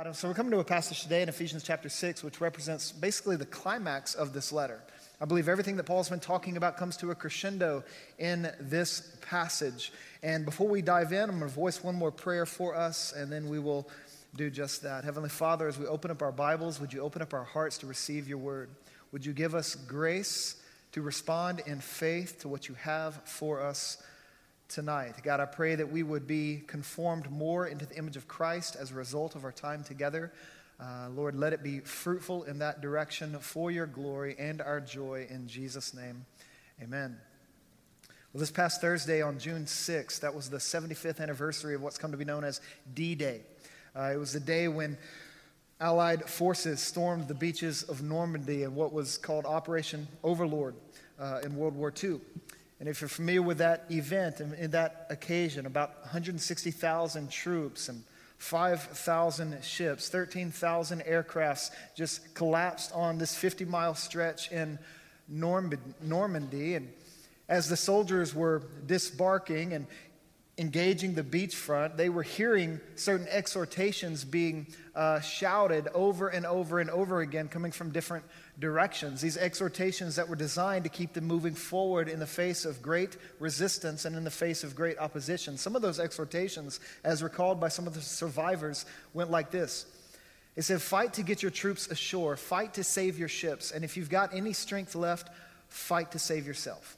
[0.00, 3.36] Adam, so we're coming to a passage today in Ephesians chapter 6, which represents basically
[3.36, 4.80] the climax of this letter.
[5.20, 7.84] I believe everything that Paul's been talking about comes to a crescendo
[8.18, 9.92] in this passage.
[10.22, 13.30] And before we dive in, I'm going to voice one more prayer for us, and
[13.30, 13.90] then we will
[14.36, 15.04] do just that.
[15.04, 17.86] Heavenly Father, as we open up our Bibles, would you open up our hearts to
[17.86, 18.70] receive your word?
[19.12, 20.62] Would you give us grace
[20.92, 24.02] to respond in faith to what you have for us
[24.70, 25.16] tonight?
[25.22, 28.92] God, I pray that we would be conformed more into the image of Christ as
[28.92, 30.32] a result of our time together.
[30.80, 35.26] Uh, Lord, let it be fruitful in that direction for your glory and our joy
[35.28, 36.24] in Jesus' name.
[36.82, 37.18] Amen.
[38.32, 42.12] Well, this past Thursday on June 6th, that was the 75th anniversary of what's come
[42.12, 42.60] to be known as
[42.94, 43.42] D Day.
[43.94, 44.96] Uh, it was the day when
[45.80, 50.76] Allied forces stormed the beaches of Normandy in what was called Operation Overlord
[51.18, 52.20] uh, in World War II.
[52.80, 58.02] And if you're familiar with that event and, and that occasion, about 160,000 troops and
[58.38, 64.78] 5,000 ships, 13,000 aircrafts just collapsed on this 50 mile stretch in
[65.28, 66.74] Normandy.
[66.74, 66.90] And
[67.50, 69.86] as the soldiers were disembarking and
[70.56, 76.88] engaging the beachfront, they were hearing certain exhortations being uh, shouted over and over and
[76.88, 78.24] over again, coming from different
[78.60, 79.20] directions.
[79.20, 83.16] These exhortations that were designed to keep them moving forward in the face of great
[83.38, 85.56] resistance and in the face of great opposition.
[85.56, 89.86] Some of those exhortations, as recalled by some of the survivors, went like this.
[90.56, 93.96] It said, Fight to get your troops ashore, fight to save your ships, and if
[93.96, 95.30] you've got any strength left,
[95.68, 96.96] fight to save yourself.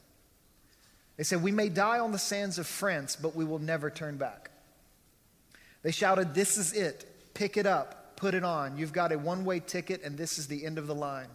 [1.17, 4.17] They said, We may die on the sands of France, but we will never turn
[4.17, 4.51] back.
[5.81, 7.09] They shouted, This is it.
[7.33, 8.77] Pick it up, put it on.
[8.77, 11.27] You've got a one way ticket, and this is the end of the line.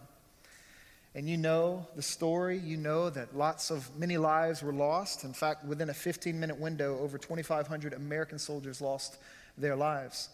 [1.15, 2.57] And you know the story.
[2.57, 5.23] You know that lots of, many lives were lost.
[5.23, 9.17] In fact, within a 15 minute window, over 2,500 American soldiers lost
[9.57, 10.29] their lives.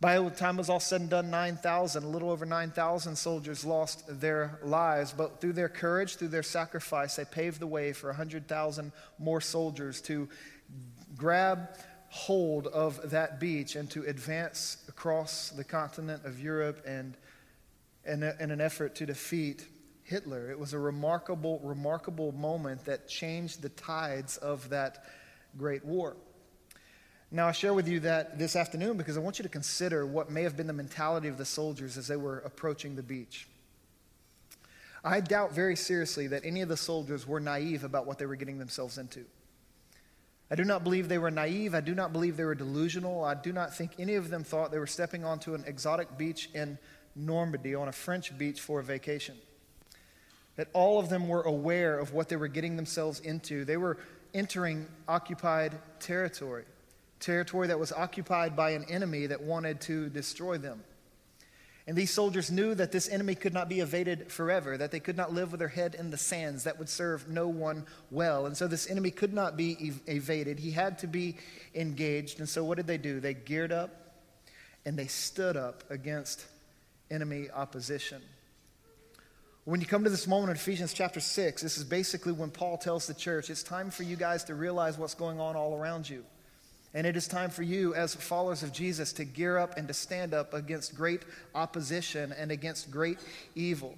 [0.00, 3.66] By the time it was all said and done, 9,000, a little over 9,000 soldiers
[3.66, 5.12] lost their lives.
[5.12, 10.00] But through their courage, through their sacrifice, they paved the way for 100,000 more soldiers
[10.02, 10.26] to
[11.18, 11.68] grab
[12.08, 17.14] hold of that beach and to advance across the continent of Europe and
[18.10, 19.66] in, a, in an effort to defeat
[20.02, 20.50] Hitler.
[20.50, 25.04] It was a remarkable, remarkable moment that changed the tides of that
[25.56, 26.16] great war.
[27.30, 30.30] Now, I share with you that this afternoon because I want you to consider what
[30.30, 33.46] may have been the mentality of the soldiers as they were approaching the beach.
[35.04, 38.36] I doubt very seriously that any of the soldiers were naive about what they were
[38.36, 39.24] getting themselves into.
[40.50, 41.76] I do not believe they were naive.
[41.76, 43.24] I do not believe they were delusional.
[43.24, 46.50] I do not think any of them thought they were stepping onto an exotic beach
[46.52, 46.76] in
[47.14, 49.36] Normandy on a French beach for a vacation.
[50.56, 53.64] That all of them were aware of what they were getting themselves into.
[53.64, 53.98] They were
[54.34, 56.64] entering occupied territory,
[57.18, 60.82] territory that was occupied by an enemy that wanted to destroy them.
[61.86, 65.16] And these soldiers knew that this enemy could not be evaded forever, that they could
[65.16, 66.64] not live with their head in the sands.
[66.64, 68.46] That would serve no one well.
[68.46, 70.60] And so this enemy could not be ev- evaded.
[70.60, 71.36] He had to be
[71.74, 72.38] engaged.
[72.38, 73.18] And so what did they do?
[73.18, 73.90] They geared up
[74.84, 76.46] and they stood up against
[77.10, 78.22] enemy opposition.
[79.64, 82.78] When you come to this moment in Ephesians chapter 6, this is basically when Paul
[82.78, 86.08] tells the church it's time for you guys to realize what's going on all around
[86.08, 86.24] you.
[86.92, 89.94] And it is time for you, as followers of Jesus, to gear up and to
[89.94, 91.22] stand up against great
[91.54, 93.18] opposition and against great
[93.54, 93.94] evil.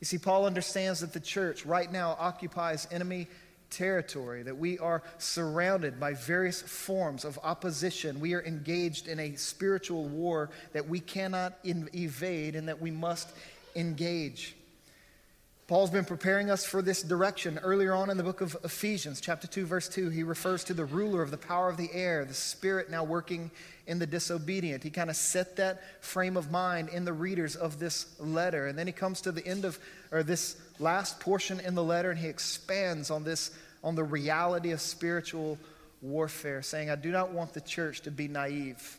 [0.00, 3.28] You see, Paul understands that the church right now occupies enemy
[3.70, 8.20] territory, that we are surrounded by various forms of opposition.
[8.20, 12.90] We are engaged in a spiritual war that we cannot in- evade and that we
[12.90, 13.28] must
[13.74, 14.56] engage.
[15.68, 17.58] Paul's been preparing us for this direction.
[17.58, 20.84] Earlier on in the book of Ephesians, chapter 2, verse 2, he refers to the
[20.84, 23.50] ruler of the power of the air, the spirit now working
[23.88, 24.84] in the disobedient.
[24.84, 28.68] He kind of set that frame of mind in the readers of this letter.
[28.68, 29.80] And then he comes to the end of,
[30.12, 33.50] or this last portion in the letter, and he expands on this,
[33.82, 35.58] on the reality of spiritual
[36.02, 38.98] warfare, saying, I do not want the church to be naive.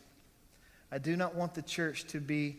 [0.92, 2.58] I do not want the church to be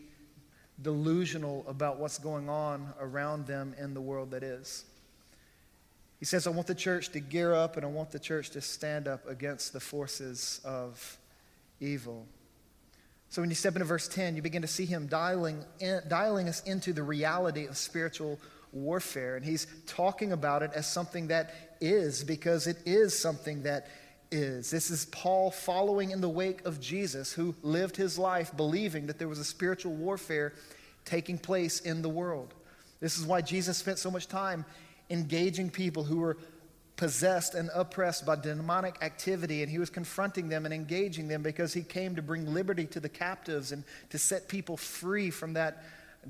[0.81, 4.85] delusional about what's going on around them in the world that is.
[6.19, 8.61] He says, I want the church to gear up and I want the church to
[8.61, 11.17] stand up against the forces of
[11.79, 12.25] evil.
[13.29, 16.49] So when you step into verse 10, you begin to see him dialing, in, dialing
[16.49, 18.39] us into the reality of spiritual
[18.71, 19.35] warfare.
[19.35, 23.87] And he's talking about it as something that is, because it is something that
[24.31, 24.69] is.
[24.69, 29.17] This is Paul following in the wake of Jesus, who lived his life believing that
[29.17, 30.53] there was a spiritual warfare
[31.05, 32.53] taking place in the world.
[32.99, 34.65] This is why Jesus spent so much time
[35.09, 36.37] engaging people who were
[36.97, 41.73] possessed and oppressed by demonic activity, and he was confronting them and engaging them because
[41.73, 45.83] he came to bring liberty to the captives and to set people free from that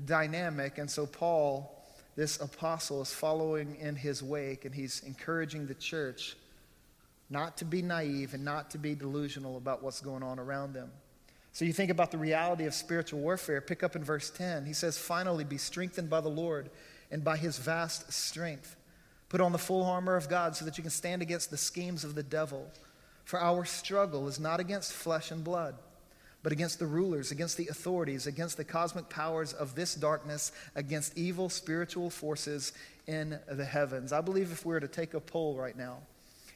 [0.04, 0.78] dynamic.
[0.78, 1.79] And so, Paul,
[2.16, 6.36] this apostle, is following in his wake, and he's encouraging the church
[7.30, 10.90] not to be naive and not to be delusional about what's going on around them.
[11.52, 13.60] So, you think about the reality of spiritual warfare.
[13.60, 14.66] Pick up in verse 10.
[14.66, 16.70] He says, Finally, be strengthened by the Lord
[17.10, 18.76] and by his vast strength.
[19.28, 22.04] Put on the full armor of God so that you can stand against the schemes
[22.04, 22.70] of the devil.
[23.24, 25.76] For our struggle is not against flesh and blood,
[26.42, 31.16] but against the rulers, against the authorities, against the cosmic powers of this darkness, against
[31.16, 32.72] evil spiritual forces
[33.06, 34.12] in the heavens.
[34.12, 35.98] I believe if we were to take a poll right now,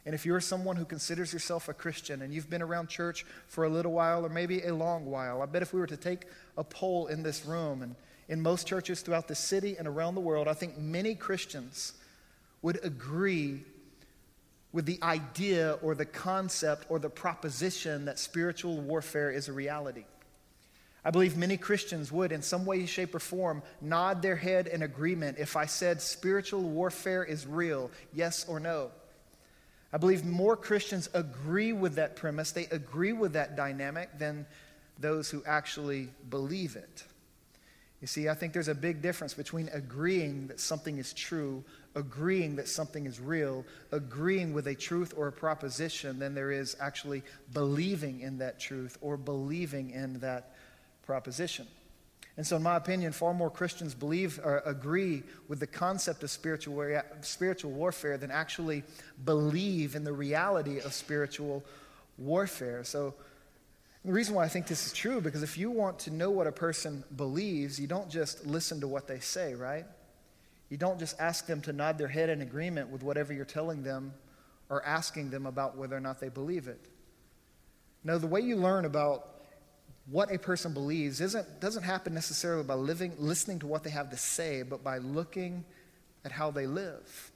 [0.07, 3.65] and if you're someone who considers yourself a Christian and you've been around church for
[3.65, 6.27] a little while or maybe a long while, I bet if we were to take
[6.59, 7.95] a poll in this room and
[8.29, 11.95] in most churches throughout the city and around the world, I think many Christians
[12.63, 13.65] would agree
[14.75, 20.03] with the idea or the concept or the proposition that spiritual warfare is a reality.
[21.05, 24.83] I believe many Christians would, in some way, shape, or form, nod their head in
[24.83, 28.91] agreement if I said spiritual warfare is real, yes or no.
[29.93, 34.45] I believe more Christians agree with that premise, they agree with that dynamic than
[34.99, 37.05] those who actually believe it.
[38.01, 41.63] You see, I think there's a big difference between agreeing that something is true,
[41.95, 46.77] agreeing that something is real, agreeing with a truth or a proposition, than there is
[46.81, 50.55] actually believing in that truth or believing in that
[51.07, 51.67] proposition.
[52.37, 56.31] And so, in my opinion, far more Christians believe or agree with the concept of
[56.31, 58.83] spiritual, spiritual warfare than actually
[59.25, 61.65] believe in the reality of spiritual
[62.19, 62.83] warfare.
[62.83, 63.15] So,
[64.05, 66.47] the reason why I think this is true, because if you want to know what
[66.47, 69.87] a person believes, you don't just listen to what they say, right?
[70.71, 73.83] You don't just ask them to nod their head in agreement with whatever you're telling
[73.83, 74.13] them
[74.69, 76.81] or asking them about whether or not they believe it.
[78.03, 79.29] No, the way you learn about
[80.07, 84.11] what a person believes isn't, doesn't happen necessarily by living, listening to what they have
[84.11, 85.65] to say, but by looking
[86.25, 87.31] at how they live.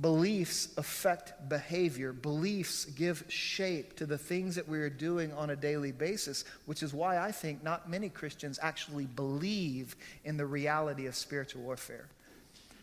[0.00, 2.12] Beliefs affect behavior.
[2.12, 6.84] Beliefs give shape to the things that we are doing on a daily basis, which
[6.84, 12.08] is why I think not many Christians actually believe in the reality of spiritual warfare.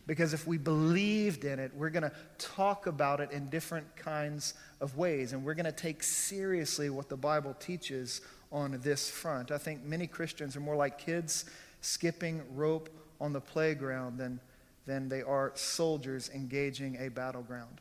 [0.06, 4.54] Because if we believed in it, we're going to talk about it in different kinds
[4.80, 8.20] of ways, and we're going to take seriously what the Bible teaches
[8.52, 9.50] on this front.
[9.50, 11.44] I think many Christians are more like kids
[11.80, 12.88] skipping rope
[13.20, 14.40] on the playground than
[14.86, 17.80] than they are soldiers engaging a battleground.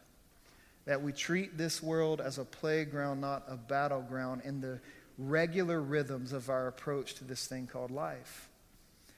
[0.85, 4.79] That we treat this world as a playground, not a battleground, in the
[5.17, 8.49] regular rhythms of our approach to this thing called life.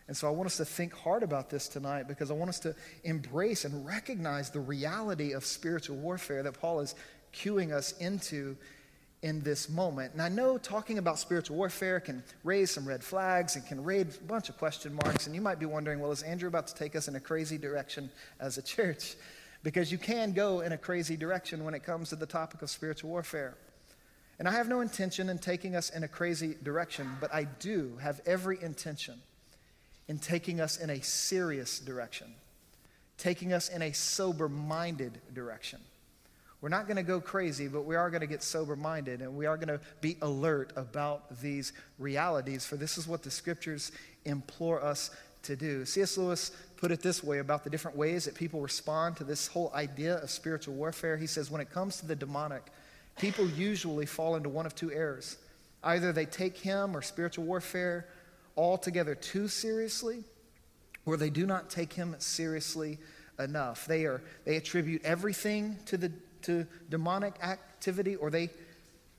[0.08, 2.60] And so I want us to think hard about this tonight because I want us
[2.62, 2.74] to
[3.04, 6.96] embrace and recognize the reality of spiritual warfare that Paul is
[7.34, 8.56] cueing us into
[9.22, 10.14] in this moment.
[10.14, 14.18] And I know talking about spiritual warfare can raise some red flags and can raise
[14.18, 15.26] a bunch of question marks.
[15.26, 17.58] And you might be wondering, well, is Andrew about to take us in a crazy
[17.58, 18.10] direction
[18.40, 19.16] as a church?
[19.64, 22.70] Because you can go in a crazy direction when it comes to the topic of
[22.70, 23.58] spiritual warfare.
[24.38, 27.98] And I have no intention in taking us in a crazy direction, but I do
[28.00, 29.20] have every intention
[30.08, 32.28] in taking us in a serious direction,
[33.18, 35.80] taking us in a sober minded direction.
[36.60, 39.38] We're not going to go crazy, but we are going to get sober minded and
[39.38, 43.92] we are going to be alert about these realities, for this is what the scriptures
[44.26, 45.12] implore us
[45.44, 45.86] to do.
[45.86, 46.18] C.S.
[46.18, 49.72] Lewis put it this way about the different ways that people respond to this whole
[49.76, 51.16] idea of spiritual warfare.
[51.16, 52.64] He says, when it comes to the demonic,
[53.20, 55.38] people usually fall into one of two errors.
[55.84, 58.08] Either they take him or spiritual warfare
[58.58, 60.24] altogether too seriously,
[61.06, 62.98] or they do not take him seriously
[63.40, 63.86] enough.
[63.86, 66.12] They, are, they attribute everything to the
[66.44, 68.50] to demonic activity or they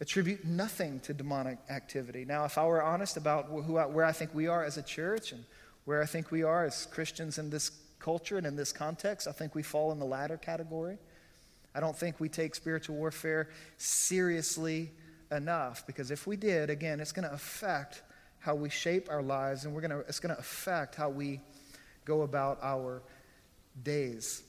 [0.01, 2.25] attribute nothing to demonic activity.
[2.25, 4.83] Now, if I were honest about who I, where I think we are as a
[4.83, 5.45] church and
[5.85, 9.33] where I think we are as Christians in this culture and in this context, I
[9.33, 10.99] think we fall in the latter category.
[11.75, 14.91] I don't think we take spiritual warfare seriously
[15.31, 18.03] enough because if we did, again, it's going to affect
[18.41, 21.41] how we shape our lives and we're to, it's going to affect how we
[22.05, 23.03] go about our
[23.83, 24.43] days.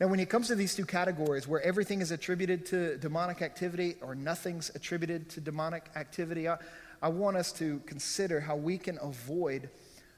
[0.00, 3.96] Now, when it comes to these two categories, where everything is attributed to demonic activity
[4.00, 6.56] or nothing's attributed to demonic activity, I,
[7.02, 9.68] I want us to consider how we can avoid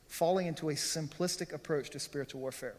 [0.06, 2.76] falling into a simplistic approach to spiritual warfare.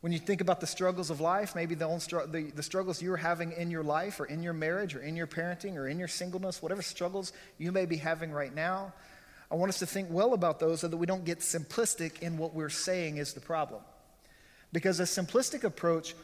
[0.00, 1.86] When you think about the struggles of life, maybe the,
[2.30, 5.26] the, the, struggles you're having in your life or in your marriage or in your
[5.26, 8.94] parenting or in your singleness, whatever struggles you may be having right now,
[9.50, 12.38] I want us to think well about those so that we don't get simplistic in
[12.38, 13.82] what we're saying is the problem.
[14.72, 16.14] Because a simplistic approach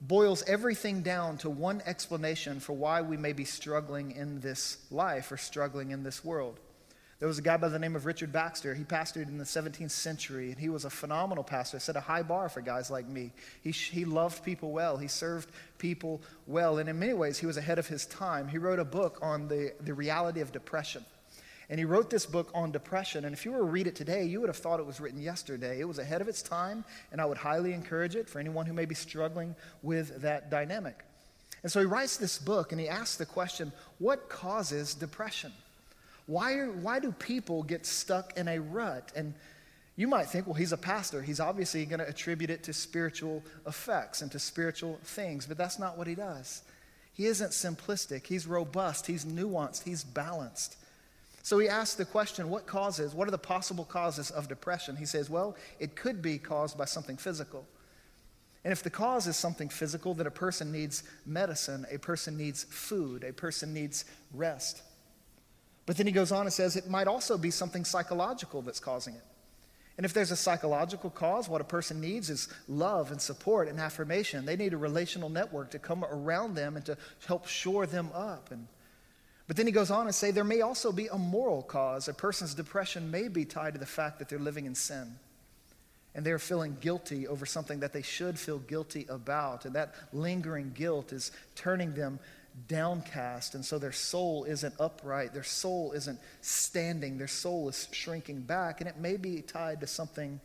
[0.00, 5.32] boils everything down to one explanation for why we may be struggling in this life
[5.32, 6.60] or struggling in this world.
[7.18, 8.74] There was a guy by the name of Richard Baxter.
[8.74, 11.80] He pastored in the 17th century, and he was a phenomenal pastor.
[11.80, 13.32] Set a high bar for guys like me.
[13.60, 17.56] He, he loved people well, he served people well, and in many ways, he was
[17.56, 18.46] ahead of his time.
[18.46, 21.04] He wrote a book on the, the reality of depression.
[21.68, 23.24] And he wrote this book on depression.
[23.24, 25.20] And if you were to read it today, you would have thought it was written
[25.20, 25.80] yesterday.
[25.80, 28.72] It was ahead of its time, and I would highly encourage it for anyone who
[28.72, 31.04] may be struggling with that dynamic.
[31.64, 35.52] And so he writes this book and he asks the question what causes depression?
[36.28, 39.12] Why, are, why do people get stuck in a rut?
[39.16, 39.32] And
[39.96, 41.22] you might think, well, he's a pastor.
[41.22, 45.78] He's obviously going to attribute it to spiritual effects and to spiritual things, but that's
[45.78, 46.62] not what he does.
[47.14, 50.76] He isn't simplistic, he's robust, he's nuanced, he's balanced.
[51.42, 54.96] So he asks the question, what causes, what are the possible causes of depression?
[54.96, 57.66] He says, well, it could be caused by something physical.
[58.64, 62.64] And if the cause is something physical, then a person needs medicine, a person needs
[62.64, 64.04] food, a person needs
[64.34, 64.82] rest.
[65.88, 69.14] But then he goes on and says it might also be something psychological that's causing
[69.14, 69.22] it.
[69.96, 73.80] And if there's a psychological cause, what a person needs is love and support and
[73.80, 74.44] affirmation.
[74.44, 78.50] They need a relational network to come around them and to help shore them up.
[78.50, 78.66] And,
[79.46, 82.06] but then he goes on and say there may also be a moral cause.
[82.06, 85.14] A person's depression may be tied to the fact that they're living in sin.
[86.14, 89.64] And they're feeling guilty over something that they should feel guilty about.
[89.64, 92.18] And that lingering guilt is turning them
[92.66, 98.40] downcast, and so their soul isn't upright, their soul isn't standing, their soul is shrinking
[98.40, 100.40] back, and it may be tied to something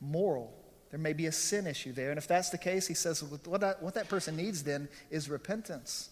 [0.00, 0.52] moral.
[0.90, 2.10] There may be a sin issue there.
[2.10, 5.28] And if that's the case, he says what that, what that person needs then is
[5.28, 6.10] repentance.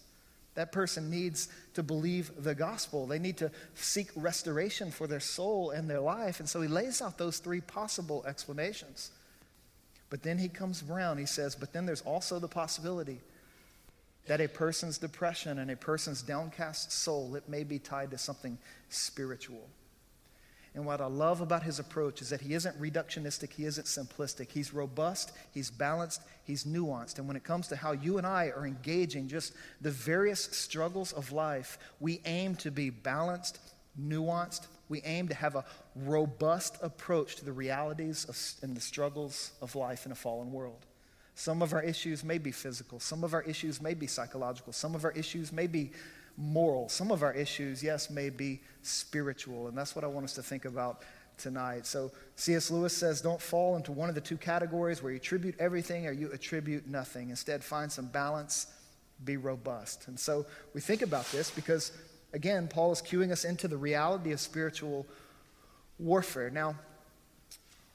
[0.55, 3.07] That person needs to believe the gospel.
[3.07, 6.41] They need to seek restoration for their soul and their life.
[6.41, 9.11] And so he lays out those three possible explanations.
[10.09, 13.21] But then he comes around, he says, but then there's also the possibility
[14.27, 18.59] that a person's depression and a person's downcast soul, it may be tied to something
[18.89, 19.69] spiritual.
[20.75, 24.53] And what I love about his approach is that he isn't reductionistic, he isn't simplistic.
[24.53, 27.19] He's robust, he's balanced, he's nuanced.
[27.19, 31.13] And when it comes to how you and I are engaging just the various struggles
[31.13, 33.59] of life, we aim to be balanced,
[34.01, 34.69] nuanced.
[34.89, 35.65] We aim to have a
[35.97, 40.87] robust approach to the realities of, and the struggles of life in a fallen world.
[41.41, 43.01] Some of our issues may be physical.
[43.01, 44.75] Some of our issues may be psychological.
[44.75, 45.91] Some of our issues may be
[46.37, 46.91] moral.
[46.91, 49.69] Some of our issues, yes, may be spiritual.
[49.69, 51.01] And that's what I want us to think about
[51.39, 51.87] tonight.
[51.87, 52.71] So C.S.
[52.71, 56.13] Lewis says, don't fall into one of the two categories where you attribute everything or
[56.13, 57.31] you attribute nothing.
[57.31, 58.67] Instead, find some balance,
[59.25, 60.09] be robust.
[60.09, 60.45] And so
[60.75, 61.93] we think about this because,
[62.35, 65.07] again, Paul is cueing us into the reality of spiritual
[65.99, 66.51] warfare.
[66.51, 66.77] Now,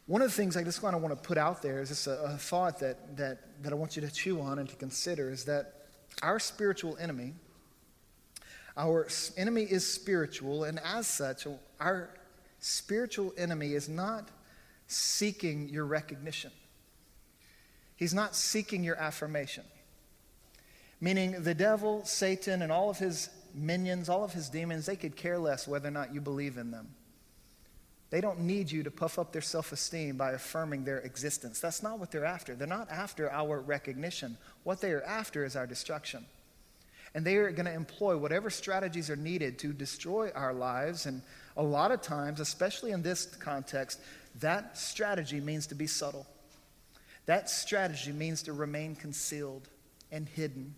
[0.08, 2.08] one of the things I just kind of want to put out there is just
[2.08, 5.32] a, a thought that, that, that I want you to chew on and to consider
[5.32, 5.88] is that
[6.22, 7.34] our spiritual enemy,
[8.78, 11.48] our enemy is spiritual, and as such,
[11.80, 12.10] our
[12.60, 14.30] spiritual enemy is not
[14.88, 16.52] seeking your recognition.
[17.96, 19.64] He's not seeking your affirmation.
[21.02, 25.16] Meaning, the devil, Satan, and all of his minions, all of his demons, they could
[25.16, 26.90] care less whether or not you believe in them.
[28.16, 31.60] They don't need you to puff up their self esteem by affirming their existence.
[31.60, 32.56] That's not what they're after.
[32.56, 34.38] They're not after our recognition.
[34.64, 36.26] What they are after is our destruction.
[37.14, 41.08] And they are going to employ whatever strategies are needed to destroy our lives.
[41.08, 41.24] And
[41.58, 44.00] a lot of times, especially in this context,
[44.40, 46.26] that strategy means to be subtle.
[47.26, 49.68] That strategy means to remain concealed
[50.10, 50.74] and hidden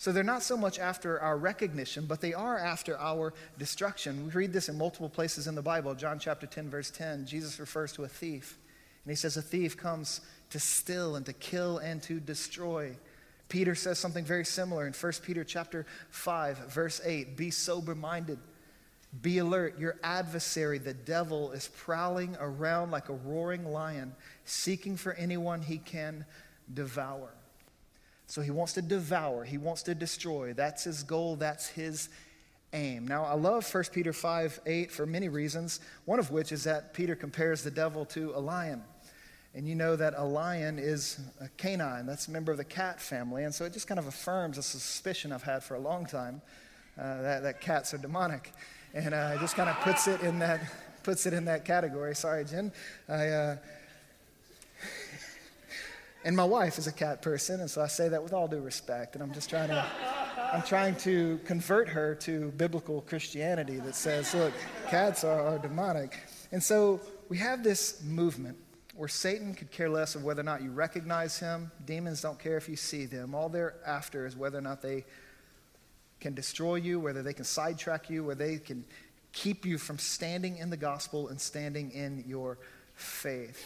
[0.00, 4.24] so they're not so much after our recognition, but they are after our destruction.
[4.24, 5.94] We read this in multiple places in the Bible.
[5.94, 8.56] John chapter 10, verse 10, Jesus refers to a thief.
[9.04, 12.96] And he says, A thief comes to steal and to kill and to destroy.
[13.50, 17.36] Peter says something very similar in 1 Peter chapter 5, verse 8.
[17.36, 18.38] Be sober minded.
[19.20, 19.78] Be alert.
[19.78, 24.14] Your adversary, the devil, is prowling around like a roaring lion,
[24.46, 26.24] seeking for anyone he can
[26.72, 27.34] devour.
[28.30, 30.52] So he wants to devour, he wants to destroy.
[30.52, 32.10] That's his goal, that's his
[32.72, 33.08] aim.
[33.08, 36.94] Now, I love 1 Peter 5 8 for many reasons, one of which is that
[36.94, 38.84] Peter compares the devil to a lion.
[39.52, 43.00] And you know that a lion is a canine, that's a member of the cat
[43.00, 43.42] family.
[43.42, 46.40] And so it just kind of affirms a suspicion I've had for a long time
[46.96, 48.52] uh, that, that cats are demonic.
[48.94, 50.60] And uh, it just kind of puts it in that,
[51.02, 52.14] puts it in that category.
[52.14, 52.70] Sorry, Jen.
[53.08, 53.56] I, uh,
[56.24, 58.60] and my wife is a cat person, and so I say that with all due
[58.60, 59.14] respect.
[59.14, 59.86] And I'm just trying to,
[60.52, 64.52] I'm trying to convert her to biblical Christianity that says, look,
[64.88, 66.18] cats are, are demonic.
[66.52, 68.58] And so we have this movement
[68.96, 71.70] where Satan could care less of whether or not you recognize him.
[71.86, 73.34] Demons don't care if you see them.
[73.34, 75.06] All they're after is whether or not they
[76.20, 78.84] can destroy you, whether they can sidetrack you, whether they can
[79.32, 82.58] keep you from standing in the gospel and standing in your
[82.94, 83.64] faith.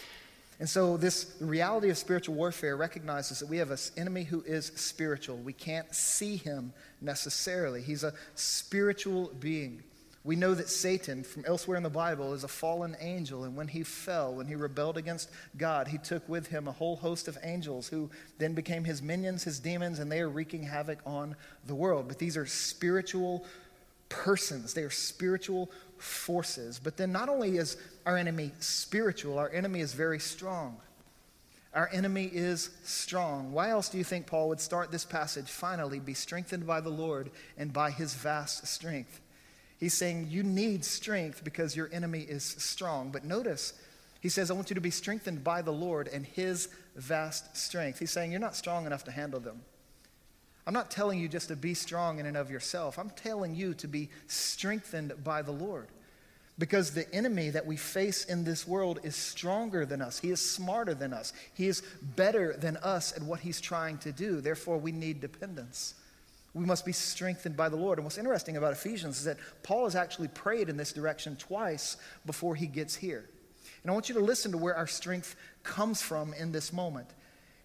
[0.59, 4.67] And so, this reality of spiritual warfare recognizes that we have an enemy who is
[4.75, 5.37] spiritual.
[5.37, 9.83] We can't see him necessarily, he's a spiritual being.
[10.25, 13.43] We know that Satan, from elsewhere in the Bible, is a fallen angel.
[13.43, 16.95] And when he fell, when he rebelled against God, he took with him a whole
[16.95, 18.09] host of angels who
[18.39, 21.35] then became his minions, his demons, and they are wreaking havoc on
[21.67, 22.07] the world.
[22.07, 23.45] But these are spiritual
[24.09, 26.79] persons, they are spiritual forces.
[26.83, 30.77] But then not only is our enemy spiritual, our enemy is very strong.
[31.73, 33.51] Our enemy is strong.
[33.51, 35.49] Why else do you think Paul would start this passage?
[35.49, 39.19] Finally, be strengthened by the Lord and by his vast strength.
[39.77, 43.11] He's saying you need strength because your enemy is strong.
[43.11, 43.73] But notice,
[44.21, 47.99] he says, I want you to be strengthened by the Lord and his vast strength.
[47.99, 49.61] He's saying you're not strong enough to handle them.
[50.67, 52.97] I'm not telling you just to be strong in and of yourself.
[52.97, 55.89] I'm telling you to be strengthened by the Lord.
[56.57, 60.19] Because the enemy that we face in this world is stronger than us.
[60.19, 61.33] He is smarter than us.
[61.53, 64.39] He is better than us at what he's trying to do.
[64.39, 65.95] Therefore, we need dependence.
[66.53, 67.97] We must be strengthened by the Lord.
[67.97, 71.97] And what's interesting about Ephesians is that Paul has actually prayed in this direction twice
[72.25, 73.29] before he gets here.
[73.83, 77.09] And I want you to listen to where our strength comes from in this moment.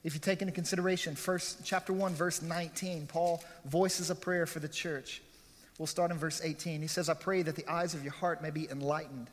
[0.02, 4.58] If you take into consideration first chapter 1 verse 19, Paul voices a prayer for
[4.58, 5.20] the church.
[5.78, 6.80] We'll start in verse 18.
[6.80, 9.28] He says, "I pray that the eyes of your heart may be enlightened,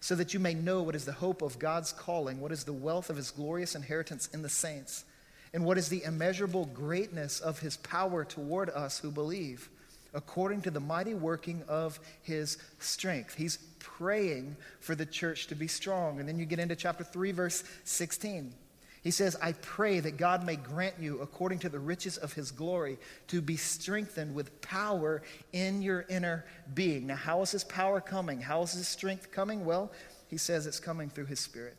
[0.00, 2.72] so that you may know what is the hope of God's calling, what is the
[2.72, 5.04] wealth of his glorious inheritance in the saints."
[5.52, 9.68] And what is the immeasurable greatness of his power toward us who believe,
[10.14, 13.34] according to the mighty working of his strength?
[13.34, 16.20] He's praying for the church to be strong.
[16.20, 18.54] And then you get into chapter 3, verse 16.
[19.02, 22.50] He says, I pray that God may grant you, according to the riches of his
[22.50, 27.06] glory, to be strengthened with power in your inner being.
[27.06, 28.42] Now, how is his power coming?
[28.42, 29.64] How is his strength coming?
[29.64, 29.90] Well,
[30.28, 31.76] he says it's coming through his spirit.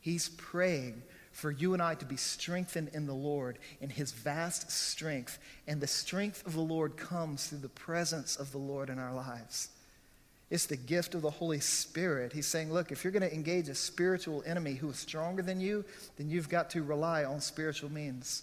[0.00, 4.70] He's praying for you and I to be strengthened in the Lord in his vast
[4.70, 5.38] strength.
[5.66, 9.14] And the strength of the Lord comes through the presence of the Lord in our
[9.14, 9.70] lives.
[10.52, 12.34] It's the gift of the Holy Spirit.
[12.34, 15.62] He's saying, look, if you're going to engage a spiritual enemy who is stronger than
[15.62, 15.82] you,
[16.18, 18.42] then you've got to rely on spiritual means.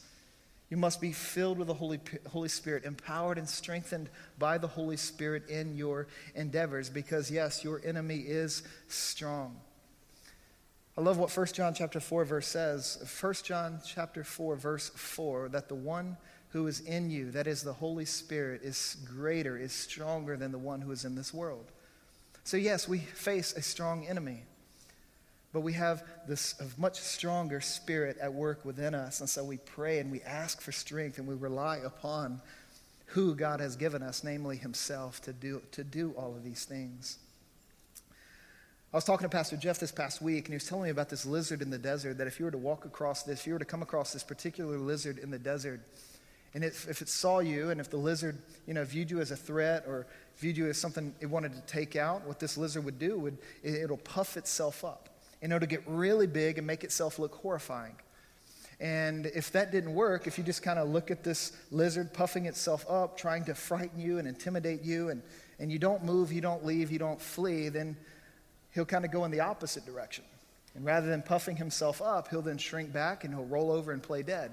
[0.72, 2.00] You must be filled with the Holy,
[2.32, 7.80] Holy Spirit, empowered and strengthened by the Holy Spirit in your endeavors, because yes, your
[7.86, 9.58] enemy is strong.
[10.98, 13.20] I love what 1 John chapter 4 verse says.
[13.22, 16.18] 1 John chapter 4 verse 4 that the one
[16.50, 20.58] who is in you, that is the Holy Spirit, is greater, is stronger than the
[20.58, 21.72] one who is in this world.
[22.44, 24.44] So yes, we face a strong enemy.
[25.52, 29.20] But we have this much stronger spirit at work within us.
[29.20, 32.42] And so we pray and we ask for strength and we rely upon
[33.08, 37.18] who God has given us, namely Himself, to do, to do all of these things.
[38.94, 41.10] I was talking to Pastor Jeff this past week, and he was telling me about
[41.10, 42.18] this lizard in the desert.
[42.20, 44.24] That if you were to walk across this, if you were to come across this
[44.24, 45.82] particular lizard in the desert,
[46.54, 49.32] and if, if it saw you, and if the lizard, you know, viewed you as
[49.32, 50.08] a threat or
[50.38, 53.38] viewed you as something it wanted to take out, what this lizard would do would
[53.64, 55.10] it, it'll puff itself up,
[55.42, 57.96] and it'll get really big and make itself look horrifying.
[58.80, 62.46] And if that didn't work, if you just kind of look at this lizard puffing
[62.46, 65.22] itself up, trying to frighten you and intimidate you, and,
[65.60, 67.98] and you don't move, you don't leave, you don't flee, then
[68.72, 70.24] he'll kind of go in the opposite direction.
[70.76, 74.02] And rather than puffing himself up, he'll then shrink back and he'll roll over and
[74.02, 74.52] play dead.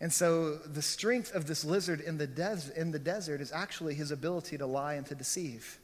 [0.00, 3.94] And so the strength of this lizard in the, des- in the desert is actually
[3.94, 5.78] his ability to lie and to deceive.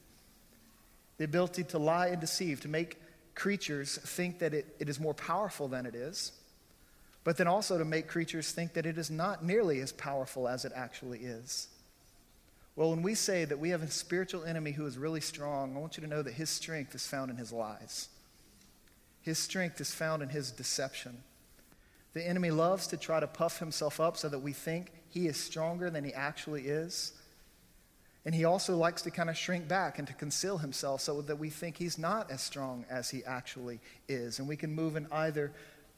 [1.17, 2.99] The ability to lie and deceive, to make
[3.35, 6.31] creatures think that it, it is more powerful than it is,
[7.23, 10.65] but then also to make creatures think that it is not nearly as powerful as
[10.65, 11.67] it actually is.
[12.75, 15.79] Well, when we say that we have a spiritual enemy who is really strong, I
[15.79, 18.09] want you to know that his strength is found in his lies.
[19.21, 21.23] His strength is found in his deception.
[22.17, 25.37] The enemy loves to try to puff himself up so that we think he is
[25.37, 27.13] stronger than he actually is.
[28.25, 31.37] And he also likes to kind of shrink back and to conceal himself so that
[31.37, 34.39] we think he's not as strong as he actually is.
[34.39, 35.53] And we can move in either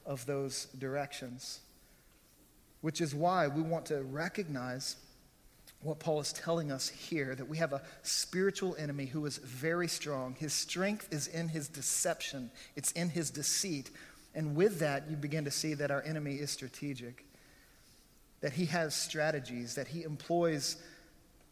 [0.05, 1.62] of those directions.
[2.82, 4.97] Which is why we want to recognize
[5.84, 9.88] what Paul is telling us here that we have a spiritual enemy who is very
[9.88, 10.36] strong.
[10.38, 13.89] His strength is in his deception, it's in his deceit.
[14.39, 17.25] And with that, you begin to see that our enemy is strategic,
[18.39, 20.78] that he has strategies, that he employs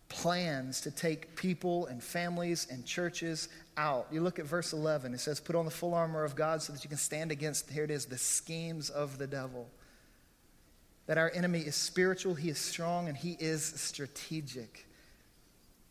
[0.08, 4.08] plans to take people and families and churches out.
[4.10, 6.72] You look at verse 11, it says, Put on the full armor of God so
[6.72, 9.68] that you can stand against, here it is, the schemes of the devil.
[11.08, 14.87] That our enemy is spiritual, he is strong, and he is strategic.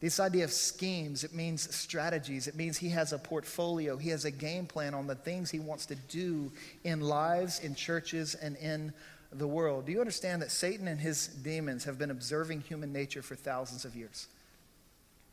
[0.00, 2.48] This idea of schemes, it means strategies.
[2.48, 3.96] It means he has a portfolio.
[3.96, 6.52] He has a game plan on the things he wants to do
[6.84, 8.92] in lives, in churches, and in
[9.32, 9.86] the world.
[9.86, 13.84] Do you understand that Satan and his demons have been observing human nature for thousands
[13.84, 14.28] of years?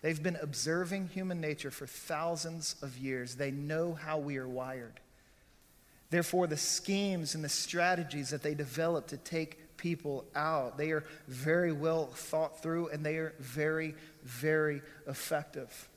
[0.01, 3.35] They've been observing human nature for thousands of years.
[3.35, 4.99] They know how we are wired.
[6.09, 11.03] Therefore, the schemes and the strategies that they develop to take people out, they are
[11.27, 13.93] very well thought through and they are very,
[14.23, 15.89] very effective.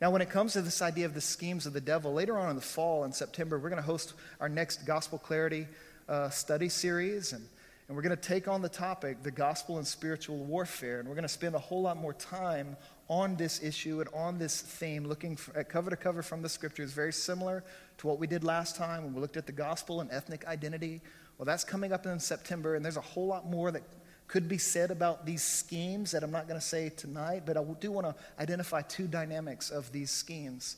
[0.00, 2.48] Now, when it comes to this idea of the schemes of the devil, later on
[2.48, 5.68] in the fall in September, we're going to host our next Gospel Clarity
[6.08, 7.46] uh, study series, and,
[7.86, 10.98] and we're going to take on the topic, the gospel and spiritual warfare.
[10.98, 14.38] And we're going to spend a whole lot more time on this issue and on
[14.38, 17.62] this theme, looking at cover to cover from the scriptures, very similar
[17.98, 21.02] to what we did last time when we looked at the gospel and ethnic identity.
[21.42, 23.82] Well, that's coming up in September, and there's a whole lot more that
[24.28, 27.64] could be said about these schemes that I'm not going to say tonight, but I
[27.80, 30.76] do want to identify two dynamics of these schemes.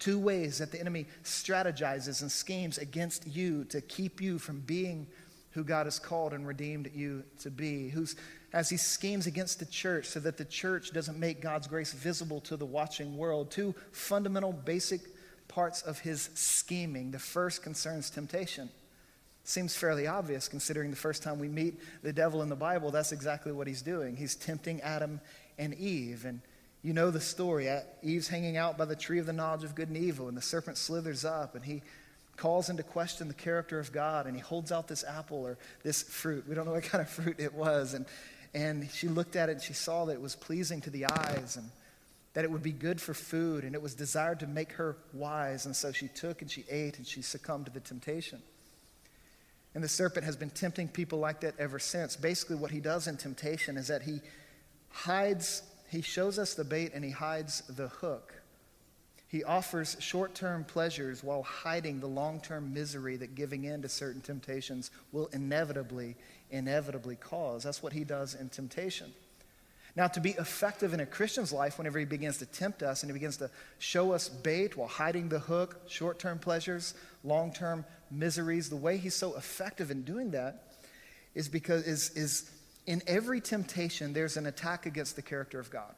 [0.00, 5.06] Two ways that the enemy strategizes and schemes against you to keep you from being
[5.52, 7.88] who God has called and redeemed you to be.
[7.88, 8.16] Who's,
[8.52, 12.40] as he schemes against the church so that the church doesn't make God's grace visible
[12.40, 13.52] to the watching world.
[13.52, 15.02] Two fundamental, basic
[15.46, 17.12] parts of his scheming.
[17.12, 18.68] The first concerns temptation.
[19.44, 23.12] Seems fairly obvious considering the first time we meet the devil in the Bible, that's
[23.12, 24.16] exactly what he's doing.
[24.16, 25.20] He's tempting Adam
[25.58, 26.24] and Eve.
[26.24, 26.40] And
[26.82, 27.68] you know the story.
[28.02, 30.42] Eve's hanging out by the tree of the knowledge of good and evil, and the
[30.42, 31.82] serpent slithers up, and he
[32.36, 36.02] calls into question the character of God, and he holds out this apple or this
[36.02, 36.44] fruit.
[36.48, 37.94] We don't know what kind of fruit it was.
[37.94, 38.06] And,
[38.54, 41.56] and she looked at it, and she saw that it was pleasing to the eyes,
[41.56, 41.68] and
[42.34, 45.66] that it would be good for food, and it was desired to make her wise.
[45.66, 48.40] And so she took and she ate, and she succumbed to the temptation.
[49.74, 52.16] And the serpent has been tempting people like that ever since.
[52.16, 54.20] Basically, what he does in temptation is that he
[54.90, 58.32] hides he shows us the bait and he hides the hook.
[59.28, 63.90] He offers short term pleasures while hiding the long term misery that giving in to
[63.90, 66.16] certain temptations will inevitably,
[66.50, 67.62] inevitably cause.
[67.62, 69.12] That's what he does in temptation.
[69.94, 73.10] Now, to be effective in a Christian's life, whenever he begins to tempt us and
[73.10, 77.84] he begins to show us bait while hiding the hook, short term pleasures, long term
[78.10, 80.62] miseries, the way he's so effective in doing that
[81.34, 82.50] is because is, is
[82.86, 85.94] in every temptation, there's an attack against the character of God.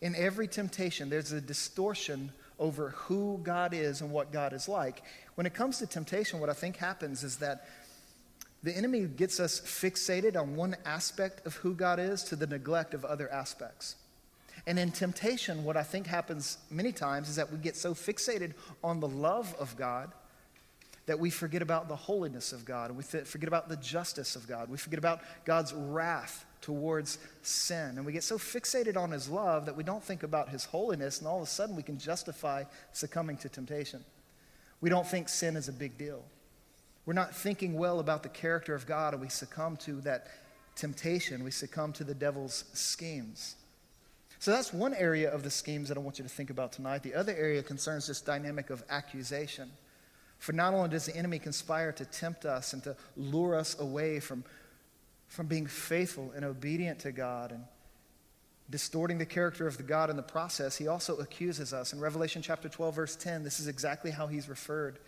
[0.00, 5.02] In every temptation, there's a distortion over who God is and what God is like.
[5.36, 7.66] When it comes to temptation, what I think happens is that
[8.62, 12.94] the enemy gets us fixated on one aspect of who God is to the neglect
[12.94, 13.96] of other aspects.
[14.66, 18.52] And in temptation, what I think happens many times is that we get so fixated
[18.84, 20.12] on the love of God
[21.06, 24.68] that we forget about the holiness of God, we forget about the justice of God.
[24.68, 27.96] We forget about God's wrath towards sin.
[27.96, 31.18] And we get so fixated on his love that we don't think about his holiness,
[31.18, 34.04] and all of a sudden we can justify succumbing to temptation.
[34.80, 36.22] We don't think sin is a big deal.
[37.04, 40.28] We're not thinking well about the character of God, and we succumb to that
[40.76, 41.42] temptation.
[41.42, 43.56] We succumb to the devil's schemes.
[44.38, 47.02] So that's one area of the schemes that I want you to think about tonight.
[47.02, 49.70] The other area concerns this dynamic of accusation.
[50.38, 54.18] For not only does the enemy conspire to tempt us and to lure us away
[54.18, 54.42] from,
[55.28, 57.62] from being faithful and obedient to God and
[58.68, 61.92] distorting the character of the God in the process, he also accuses us.
[61.92, 64.98] In Revelation chapter 12, verse 10, this is exactly how he's referred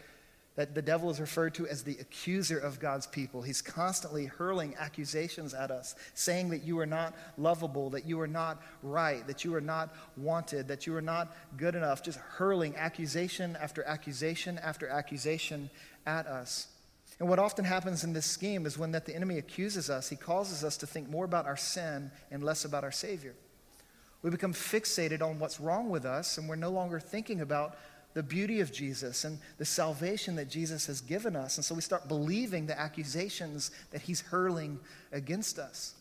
[0.57, 3.43] that the devil is referred to as the accuser of God's people.
[3.43, 8.29] He's constantly hurling accusations at us, saying that you are not lovable, that you are
[8.29, 12.77] not right, that you are not wanted, that you are not good enough, just hurling
[12.77, 15.71] accusation after accusation after accusation
[16.07, 16.69] at us.
[17.19, 20.17] And what often happens in this scheme is when that the enemy accuses us, he
[20.17, 23.35] causes us to think more about our sin and less about our Savior.
[24.23, 27.77] We become fixated on what's wrong with us, and we're no longer thinking about
[28.15, 31.57] the beauty of Jesus and the salvation that Jesus has given us.
[31.57, 34.79] And so we start believing the accusations that he's hurling
[35.13, 35.95] against us.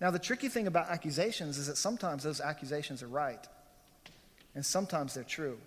[0.00, 3.46] Now, the tricky thing about accusations is that sometimes those accusations are right,
[4.54, 5.58] and sometimes they're true.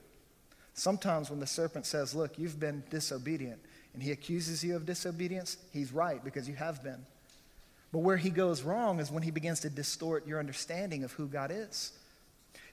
[0.73, 3.60] Sometimes when the serpent says, Look, you've been disobedient,
[3.93, 7.05] and he accuses you of disobedience, he's right because you have been.
[7.93, 11.27] But where he goes wrong is when he begins to distort your understanding of who
[11.27, 11.93] God is.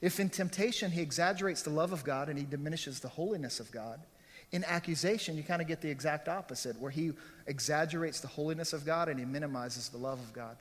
[0.00, 3.70] If in temptation he exaggerates the love of God and he diminishes the holiness of
[3.70, 4.00] God,
[4.50, 7.12] in accusation you kind of get the exact opposite, where he
[7.46, 10.56] exaggerates the holiness of God and he minimizes the love of God.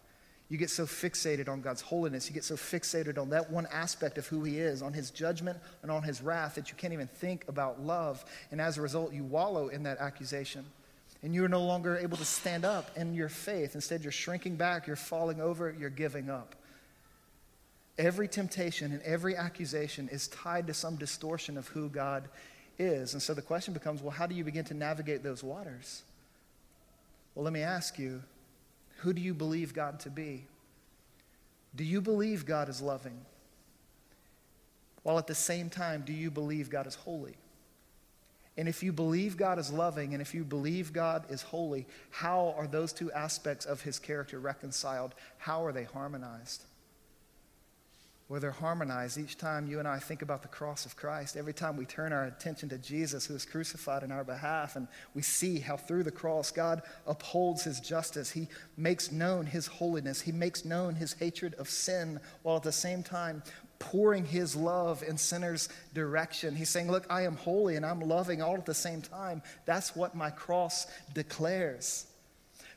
[0.51, 2.27] You get so fixated on God's holiness.
[2.27, 5.57] You get so fixated on that one aspect of who He is, on His judgment
[5.81, 8.25] and on His wrath, that you can't even think about love.
[8.51, 10.65] And as a result, you wallow in that accusation.
[11.23, 13.75] And you're no longer able to stand up in your faith.
[13.75, 16.57] Instead, you're shrinking back, you're falling over, you're giving up.
[17.97, 22.29] Every temptation and every accusation is tied to some distortion of who God
[22.79, 23.13] is.
[23.13, 26.03] And so the question becomes well, how do you begin to navigate those waters?
[27.35, 28.23] Well, let me ask you
[28.97, 30.45] who do you believe God to be?
[31.75, 33.19] Do you believe God is loving?
[35.03, 37.35] While at the same time, do you believe God is holy?
[38.57, 42.53] And if you believe God is loving and if you believe God is holy, how
[42.57, 45.15] are those two aspects of his character reconciled?
[45.37, 46.65] How are they harmonized?
[48.31, 51.35] Where they're harmonized each time you and I think about the cross of Christ.
[51.35, 54.87] Every time we turn our attention to Jesus who is crucified in our behalf, and
[55.13, 58.31] we see how through the cross God upholds his justice.
[58.31, 62.71] He makes known his holiness, he makes known his hatred of sin, while at the
[62.71, 63.43] same time
[63.79, 66.55] pouring his love in sinners' direction.
[66.55, 69.41] He's saying, Look, I am holy and I'm loving all at the same time.
[69.65, 72.05] That's what my cross declares.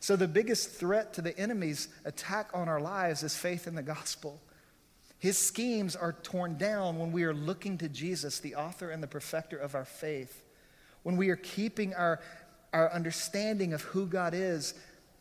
[0.01, 3.83] So, the biggest threat to the enemy's attack on our lives is faith in the
[3.85, 4.41] gospel.
[5.25, 9.07] His schemes are torn down when we are looking to Jesus, the author and the
[9.07, 10.45] perfecter of our faith.
[11.03, 12.21] When we are keeping our,
[12.75, 14.75] our understanding of who God is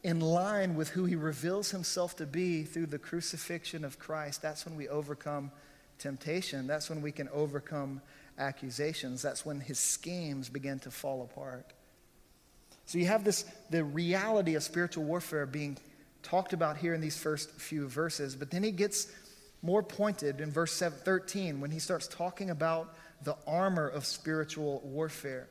[0.03, 4.65] in line with who he reveals himself to be through the crucifixion of Christ, that's
[4.65, 5.53] when we overcome
[5.99, 6.67] temptation.
[6.67, 8.01] That's when we can overcome
[8.37, 9.21] accusations.
[9.21, 11.71] That's when his schemes begin to fall apart.
[12.87, 15.77] So you have this the reality of spiritual warfare being
[16.23, 19.07] talked about here in these first few verses, but then he gets
[19.63, 25.47] more pointed in verse 13 when he starts talking about the armor of spiritual warfare.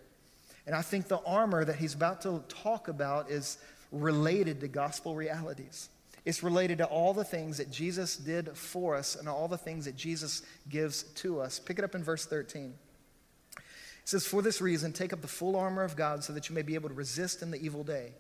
[0.66, 3.58] And I think the armor that he's about to talk about is
[3.90, 5.88] related to gospel realities.
[6.24, 9.86] It's related to all the things that Jesus did for us and all the things
[9.86, 11.58] that Jesus gives to us.
[11.58, 12.74] Pick it up in verse 13.
[13.56, 13.62] It
[14.04, 16.62] says, For this reason, take up the full armor of God so that you may
[16.62, 18.12] be able to resist in the evil day.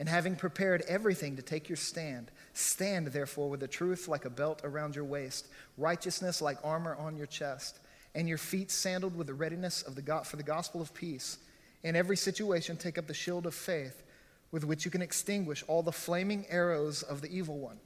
[0.00, 4.30] And having prepared everything to take your stand, stand therefore with the truth like a
[4.30, 7.80] belt around your waist, righteousness like armor on your chest,
[8.14, 11.36] and your feet sandaled with the readiness of the God, for the gospel of peace.
[11.82, 14.02] In every situation, take up the shield of faith
[14.52, 17.76] with which you can extinguish all the flaming arrows of the evil one.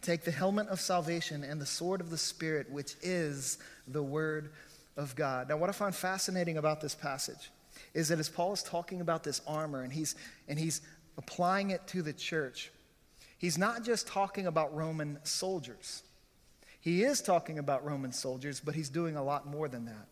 [0.00, 4.52] Take the helmet of salvation and the sword of the Spirit, which is the word
[4.96, 5.50] of God.
[5.50, 7.50] Now, what I find fascinating about this passage
[7.92, 10.16] is that as Paul is talking about this armor and he's,
[10.48, 10.80] and he's
[11.18, 12.70] applying it to the church,
[13.38, 16.02] he's not just talking about Roman soldiers.
[16.80, 20.08] He is talking about Roman soldiers, but he's doing a lot more than that.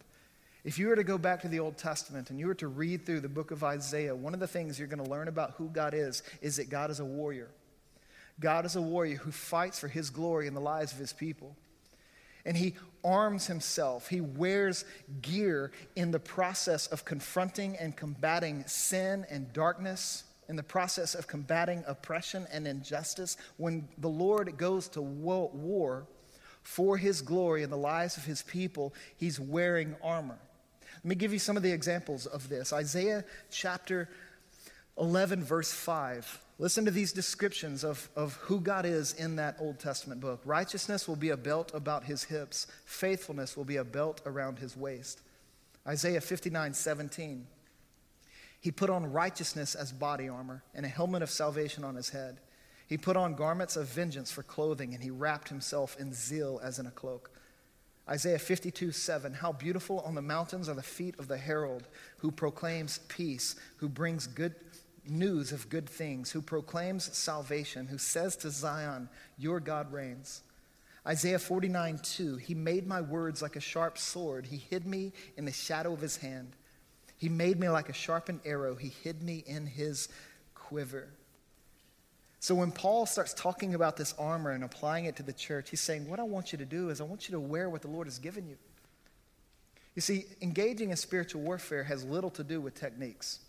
[0.62, 3.06] If you were to go back to the Old Testament and you were to read
[3.06, 5.68] through the book of Isaiah, one of the things you're going to learn about who
[5.68, 7.48] God is is that God is a warrior.
[8.38, 11.56] God is a warrior who fights for his glory in the lives of his people.
[12.44, 14.84] And he arms himself, he wears
[15.22, 21.28] gear in the process of confronting and combating sin and darkness in the process of
[21.28, 26.08] combating oppression and injustice, when the Lord goes to war
[26.64, 30.38] for his glory in the lives of his people, he's wearing armor.
[30.96, 32.72] Let me give you some of the examples of this.
[32.72, 34.08] Isaiah chapter
[34.98, 36.44] 11, verse 5.
[36.58, 40.40] Listen to these descriptions of, of who God is in that Old Testament book.
[40.44, 44.76] Righteousness will be a belt about his hips, faithfulness will be a belt around his
[44.76, 45.20] waist.
[45.86, 47.46] Isaiah 59, 17.
[48.60, 52.40] He put on righteousness as body armor and a helmet of salvation on his head.
[52.86, 56.78] He put on garments of vengeance for clothing, and he wrapped himself in zeal as
[56.78, 57.30] in a cloak.
[58.08, 61.86] Isaiah 52 7 How beautiful on the mountains are the feet of the herald
[62.18, 64.56] who proclaims peace, who brings good
[65.06, 70.42] news of good things, who proclaims salvation, who says to Zion, Your God reigns.
[71.06, 75.44] Isaiah 49 2 He made my words like a sharp sword, He hid me in
[75.44, 76.56] the shadow of His hand.
[77.20, 78.74] He made me like a sharpened arrow.
[78.74, 80.08] He hid me in his
[80.54, 81.10] quiver.
[82.38, 85.82] So when Paul starts talking about this armor and applying it to the church, he's
[85.82, 87.88] saying, What I want you to do is I want you to wear what the
[87.88, 88.56] Lord has given you.
[89.94, 93.40] You see, engaging in spiritual warfare has little to do with techniques.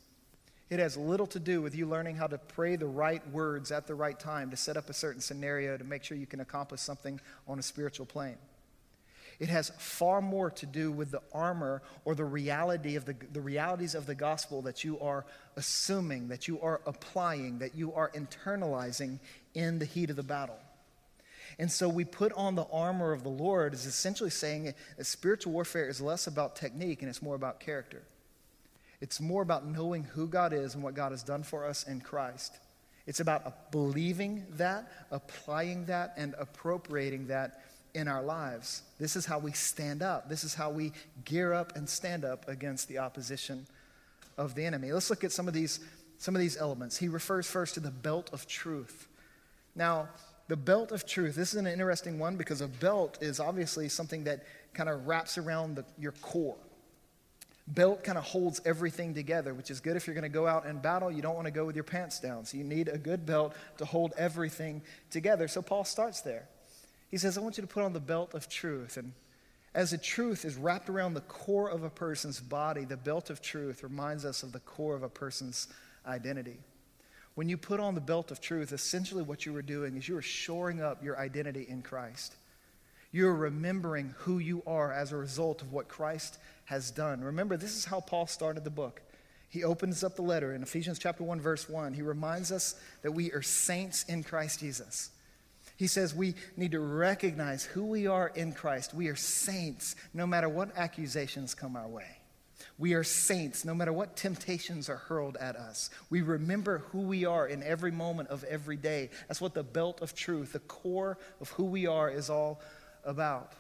[0.70, 3.88] It has little to do with you learning how to pray the right words at
[3.88, 6.82] the right time to set up a certain scenario to make sure you can accomplish
[6.82, 8.38] something on a spiritual plane.
[9.42, 13.42] It has far more to do with the armor or the reality of the, the
[13.42, 15.26] realities of the gospel that you are
[15.56, 19.18] assuming, that you are applying, that you are internalizing
[19.56, 20.60] in the heat of the battle.
[21.58, 25.54] And so we put on the armor of the Lord is essentially saying that spiritual
[25.54, 28.04] warfare is less about technique and it's more about character.
[29.02, 32.00] It's more about knowing who God is and what God has done for us in
[32.00, 32.60] Christ.
[33.08, 37.60] It's about believing that, applying that, and appropriating that
[37.94, 38.84] in our lives.
[39.00, 40.30] This is how we stand up.
[40.30, 40.94] This is how we
[41.26, 43.68] gear up and stand up against the opposition
[44.38, 44.92] of the enemy.
[44.92, 45.80] Let's look at some of these,
[46.18, 46.98] some of these elements.
[46.98, 49.08] He refers first to the belt of truth.
[49.76, 50.10] Now,
[50.48, 54.26] the belt of truth, this is an interesting one because a belt is obviously something
[54.26, 56.58] that kind of wraps around the, your core.
[57.68, 60.66] Belt kind of holds everything together, which is good if you're going to go out
[60.66, 61.12] and battle.
[61.12, 62.44] You don't want to go with your pants down.
[62.44, 65.48] So you need a good belt to hold everything together.
[65.48, 66.48] So Paul starts there.
[67.12, 68.98] He says, I want you to put on the belt of truth.
[68.98, 69.12] And
[69.76, 73.42] as the truth is wrapped around the core of a person's body, the belt of
[73.42, 75.68] truth reminds us of the core of a person's
[76.06, 76.58] identity.
[77.36, 80.18] When you put on the belt of truth, essentially what you are doing is you
[80.18, 82.36] are shoring up your identity in Christ.
[83.12, 87.22] You're remembering who you are as a result of what Christ has done.
[87.22, 89.02] Remember, this is how Paul started the book.
[89.50, 91.94] He opens up the letter in Ephesians chapter 1 verse 1.
[91.94, 95.10] He reminds us that we are saints in Christ Jesus.
[95.82, 98.94] He says we need to recognize who we are in Christ.
[98.94, 102.20] We are saints no matter what accusations come our way.
[102.78, 105.90] We are saints no matter what temptations are hurled at us.
[106.12, 109.10] We remember who we are in every moment of every day.
[109.28, 112.62] That's what the belt of truth, the core of who we are, is all
[113.04, 113.54] about.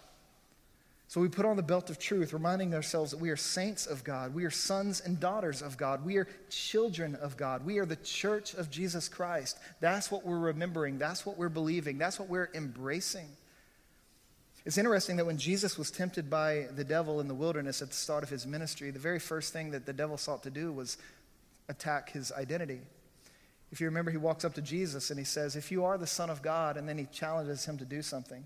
[1.11, 4.01] So we put on the belt of truth, reminding ourselves that we are saints of
[4.01, 4.33] God.
[4.33, 6.05] We are sons and daughters of God.
[6.05, 7.65] We are children of God.
[7.65, 9.59] We are the church of Jesus Christ.
[9.81, 10.99] That's what we're remembering.
[10.99, 11.97] That's what we're believing.
[11.97, 13.27] That's what we're embracing.
[14.63, 17.93] It's interesting that when Jesus was tempted by the devil in the wilderness at the
[17.93, 20.97] start of his ministry, the very first thing that the devil sought to do was
[21.67, 22.79] attack his identity.
[23.69, 26.07] If you remember, he walks up to Jesus and he says, If you are the
[26.07, 28.45] Son of God, and then he challenges him to do something.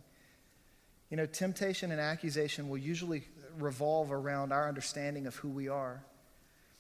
[1.09, 3.23] You know, temptation and accusation will usually
[3.59, 6.03] revolve around our understanding of who we are.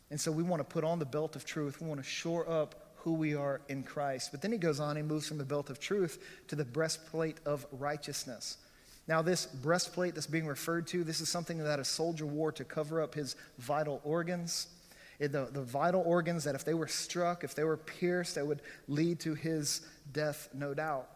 [0.09, 1.81] And so we want to put on the belt of truth.
[1.81, 4.31] We want to shore up who we are in Christ.
[4.31, 7.37] But then he goes on, he moves from the belt of truth to the breastplate
[7.45, 8.57] of righteousness.
[9.07, 12.63] Now, this breastplate that's being referred to, this is something that a soldier wore to
[12.63, 14.67] cover up his vital organs.
[15.19, 18.61] The, the vital organs that if they were struck, if they were pierced, that would
[18.87, 21.07] lead to his death, no doubt.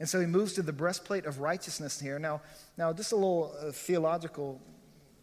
[0.00, 2.18] And so he moves to the breastplate of righteousness here.
[2.18, 2.40] Now,
[2.78, 4.60] now just a little uh, theological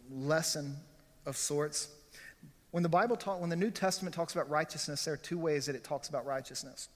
[0.08, 0.76] lesson
[1.26, 1.88] of sorts.
[2.70, 5.66] When the Bible talk, when the New Testament talks about righteousness, there are two ways
[5.66, 6.88] that it talks about righteousness.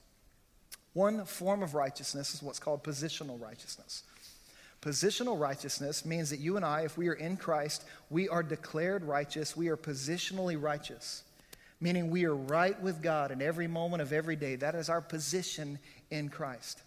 [0.92, 4.04] One form of righteousness is what's called positional righteousness.
[4.80, 9.04] Positional righteousness means that you and I, if we are in Christ, we are declared
[9.04, 11.22] righteous, we are positionally righteous,
[11.80, 14.56] meaning we are right with God in every moment of every day.
[14.56, 15.78] That is our position
[16.10, 16.82] in Christ.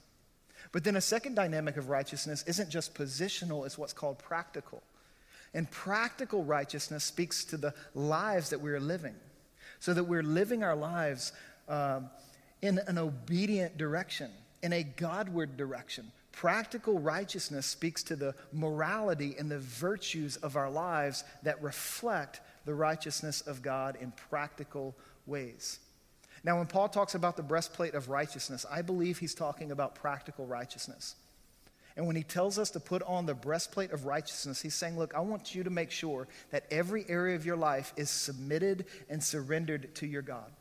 [0.71, 4.83] But then a second dynamic of righteousness isn't just positional, it's what's called practical.
[5.53, 9.15] And practical righteousness speaks to the lives that we're living,
[9.79, 11.31] so that we're living our lives
[11.69, 12.01] uh,
[12.61, 16.11] in an obedient direction, in a Godward direction.
[16.31, 22.73] Practical righteousness speaks to the morality and the virtues of our lives that reflect the
[22.73, 24.93] righteousness of God in practical
[25.25, 25.79] ways.
[26.45, 30.45] Now, when Paul talks about the breastplate of righteousness, I believe he's talking about practical
[30.45, 31.15] righteousness.
[31.97, 35.15] And when he tells us to put on the breastplate of righteousness, he's saying, Look,
[35.15, 39.23] I want you to make sure that every area of your life is submitted and
[39.23, 40.51] surrendered to your God.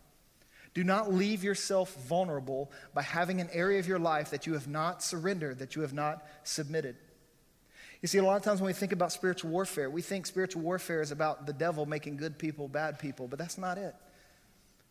[0.73, 4.67] Do not leave yourself vulnerable by having an area of your life that you have
[4.67, 6.97] not surrendered, that you have not submitted.
[8.01, 10.63] You see, a lot of times when we think about spiritual warfare, we think spiritual
[10.63, 13.95] warfare is about the devil making good people bad people, but that's not it.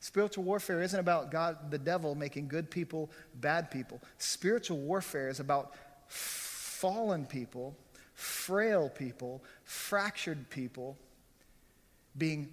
[0.03, 4.01] Spiritual warfare isn't about God, the devil, making good people bad people.
[4.17, 5.75] Spiritual warfare is about
[6.07, 7.73] fallen people,
[8.13, 10.97] frail people, fractured people
[12.17, 12.49] being,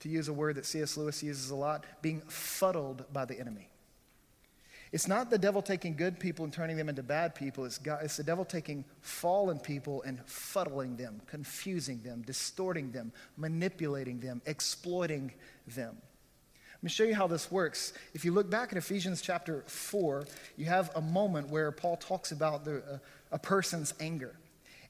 [0.00, 0.96] to use a word that C.S.
[0.96, 3.68] Lewis uses a lot, being fuddled by the enemy.
[4.90, 7.64] It's not the devil taking good people and turning them into bad people.
[7.64, 13.12] It's, God, it's the devil taking fallen people and fuddling them, confusing them, distorting them,
[13.36, 15.32] manipulating them, exploiting
[15.68, 15.96] them.
[16.78, 17.92] Let me show you how this works.
[18.14, 20.24] If you look back at Ephesians chapter 4,
[20.56, 22.98] you have a moment where Paul talks about the, uh,
[23.32, 24.36] a person's anger.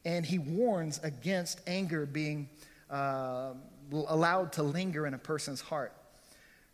[0.05, 2.51] And he warns against anger being
[2.91, 3.55] uh,
[3.91, 5.95] allowed to linger in a person's heart.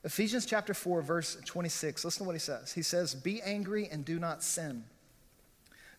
[0.02, 2.72] Ephesians chapter 4, verse 26, listen to what he says.
[2.72, 4.82] He says, Be angry and do not sin.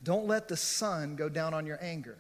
[0.04, 2.18] Don't let the sun go down on your anger.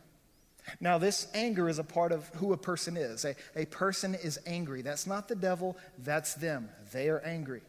[0.79, 3.25] Now, this anger is a part of who a person is.
[3.25, 4.81] A, a person is angry.
[4.81, 6.69] That's not the devil, that's them.
[6.91, 7.61] They are angry.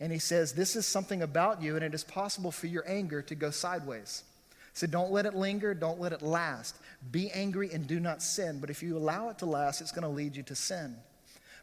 [0.00, 3.22] And he says, This is something about you, and it is possible for your anger
[3.22, 4.24] to go sideways.
[4.74, 6.76] So don't let it linger, don't let it last.
[7.12, 8.58] Be angry and do not sin.
[8.60, 10.96] But if you allow it to last, it's going to lead you to sin.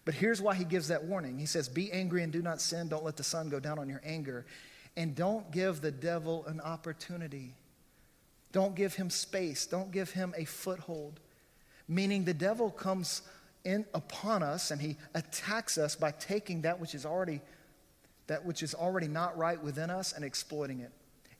[0.05, 1.37] But here's why he gives that warning.
[1.37, 2.87] He says, Be angry and do not sin.
[2.87, 4.45] Don't let the sun go down on your anger.
[4.97, 7.53] And don't give the devil an opportunity.
[8.51, 9.65] Don't give him space.
[9.65, 11.19] Don't give him a foothold.
[11.87, 13.21] Meaning the devil comes
[13.63, 17.41] in upon us and he attacks us by taking that which is already
[18.27, 20.91] that which is already not right within us and exploiting it.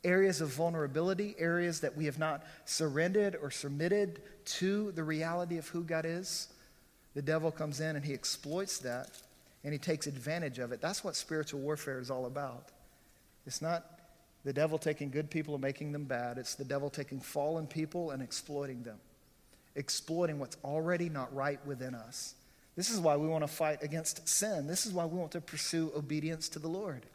[0.04, 5.68] Areas of vulnerability, areas that we have not surrendered or submitted to the reality of
[5.70, 6.50] who God is.
[7.14, 9.10] The devil comes in and he exploits that
[9.64, 10.82] and he takes advantage of it.
[10.82, 12.70] That's what spiritual warfare is all about.
[13.46, 14.01] It's not
[14.44, 18.12] the devil taking good people and making them bad, it's the devil taking fallen people
[18.12, 18.98] and exploiting them
[19.76, 22.36] exploiting what's already not right within us.
[22.76, 24.68] This is why we want to fight against sin.
[24.68, 27.06] This is why we want to pursue obedience to the Lord.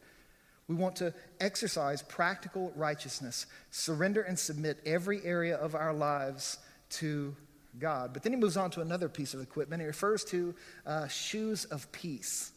[0.67, 6.57] We want to exercise practical righteousness, surrender and submit every area of our lives
[6.91, 7.35] to
[7.79, 8.13] God.
[8.13, 9.81] But then he moves on to another piece of equipment.
[9.81, 10.53] He refers to
[10.85, 12.51] uh, shoes of peace,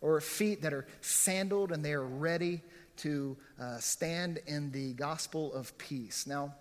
[0.00, 2.60] or feet that are sandaled and they are ready
[2.98, 6.26] to uh, stand in the gospel of peace.
[6.26, 6.54] Now,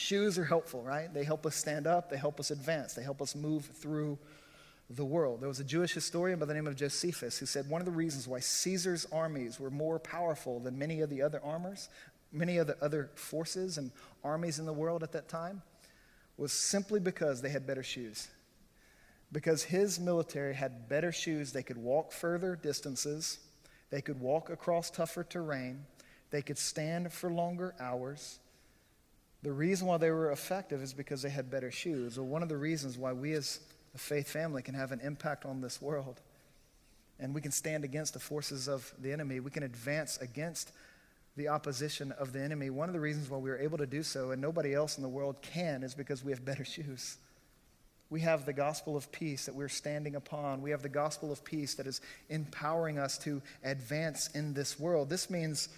[0.00, 1.12] Shoes are helpful, right?
[1.12, 4.18] They help us stand up, they help us advance, they help us move through
[4.88, 5.42] the world.
[5.42, 7.92] There was a Jewish historian by the name of Josephus who said one of the
[7.92, 11.90] reasons why Caesar's armies were more powerful than many of the other armors,
[12.32, 13.90] many of the other forces and
[14.24, 15.60] armies in the world at that time,
[16.38, 18.28] was simply because they had better shoes.
[19.32, 23.38] Because his military had better shoes, they could walk further distances,
[23.90, 25.84] they could walk across tougher terrain,
[26.30, 28.38] they could stand for longer hours,
[29.42, 32.18] the reason why they were effective is because they had better shoes.
[32.18, 33.60] Or one of the reasons why we as
[33.94, 36.20] a faith family can have an impact on this world
[37.18, 39.40] and we can stand against the forces of the enemy.
[39.40, 40.72] We can advance against
[41.36, 42.70] the opposition of the enemy.
[42.70, 45.02] One of the reasons why we are able to do so and nobody else in
[45.02, 47.16] the world can is because we have better shoes.
[48.10, 50.62] We have the gospel of peace that we're standing upon.
[50.62, 55.08] We have the gospel of peace that is empowering us to advance in this world.
[55.08, 55.68] This means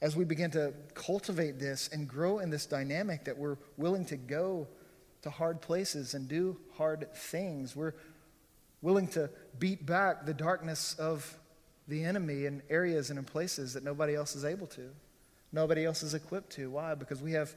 [0.00, 4.16] as we begin to cultivate this and grow in this dynamic that we're willing to
[4.16, 4.68] go
[5.22, 7.94] to hard places and do hard things, we're
[8.82, 9.28] willing to
[9.58, 11.36] beat back the darkness of
[11.88, 14.88] the enemy in areas and in places that nobody else is able to.
[15.52, 16.70] Nobody else is equipped to.
[16.70, 16.94] Why?
[16.94, 17.52] Because we have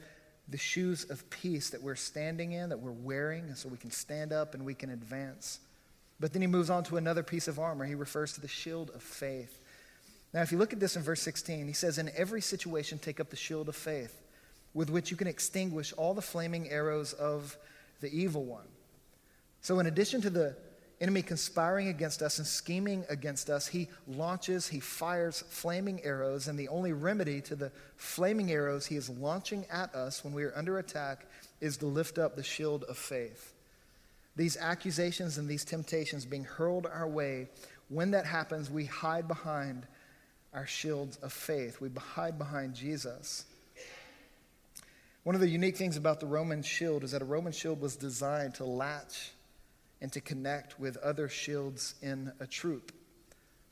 [0.48, 4.32] the shoes of peace that we're standing in, that we're wearing, so we can stand
[4.32, 5.60] up and we can advance.
[6.20, 7.84] But then he moves on to another piece of armor.
[7.84, 9.58] He refers to the shield of faith.
[10.32, 13.20] Now, if you look at this in verse 16, he says, In every situation, take
[13.20, 14.20] up the shield of faith,
[14.74, 17.56] with which you can extinguish all the flaming arrows of
[18.00, 18.66] the evil one.
[19.60, 20.56] So, in addition to the
[21.04, 26.58] enemy conspiring against us and scheming against us, he launches, he fires flaming arrows, and
[26.58, 30.56] the only remedy to the flaming arrows he is launching at us when we are
[30.56, 31.26] under attack
[31.60, 33.52] is to lift up the shield of faith.
[34.34, 37.48] These accusations and these temptations being hurled our way,
[37.90, 39.86] when that happens, we hide behind
[40.54, 41.82] our shields of faith.
[41.82, 43.44] We hide behind Jesus.
[45.24, 47.94] One of the unique things about the Roman shield is that a Roman shield was
[47.94, 49.32] designed to latch
[50.00, 52.92] and to connect with other shields in a troop.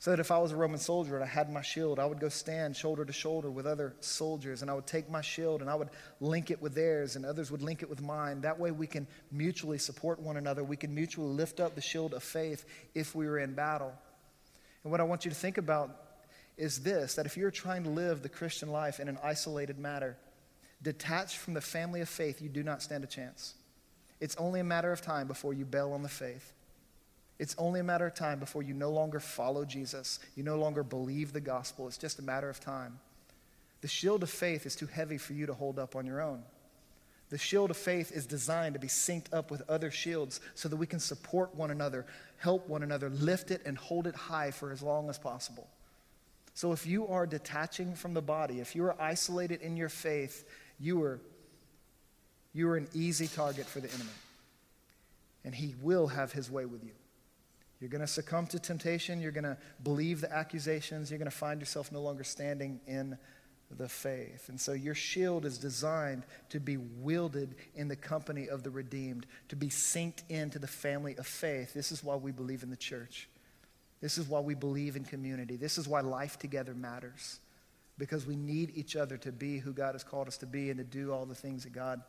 [0.03, 2.19] So that if I was a Roman soldier and I had my shield, I would
[2.19, 5.69] go stand shoulder to shoulder with other soldiers and I would take my shield and
[5.69, 5.87] I would
[6.19, 8.41] link it with theirs and others would link it with mine.
[8.41, 10.61] That way we can mutually support one another.
[10.61, 13.93] We can mutually lift up the shield of faith if we were in battle.
[14.83, 15.95] And what I want you to think about
[16.57, 20.17] is this that if you're trying to live the Christian life in an isolated manner,
[20.81, 23.53] detached from the family of faith, you do not stand a chance.
[24.23, 26.53] It's only a matter of time before you bail on the faith.
[27.39, 30.17] It's only a matter of time before you no longer follow Jesus.
[30.37, 31.89] You no longer believe the gospel.
[31.89, 33.01] It's just a matter of time.
[33.81, 36.41] The shield of faith is too heavy for you to hold up on your own.
[37.31, 40.77] The shield of faith is designed to be synced up with other shields so that
[40.77, 42.05] we can support one another,
[42.37, 45.67] help one another, lift it, and hold it high for as long as possible.
[46.53, 50.45] So if you are detaching from the body, if you are isolated in your faith,
[50.79, 51.19] you are,
[52.53, 54.09] you are an easy target for the enemy.
[55.45, 56.91] And he will have his way with you.
[57.79, 59.19] You're going to succumb to temptation.
[59.19, 61.11] You're going to believe the accusations.
[61.11, 63.17] You're going to find yourself no longer standing in
[63.77, 64.49] the faith.
[64.49, 69.25] And so your shield is designed to be wielded in the company of the redeemed,
[69.49, 71.73] to be synced into the family of faith.
[71.73, 73.27] This is why we believe in the church.
[73.99, 75.55] This is why we believe in community.
[75.55, 77.39] This is why life together matters.
[77.97, 80.77] Because we need each other to be who God has called us to be and
[80.77, 82.01] to do all the things that God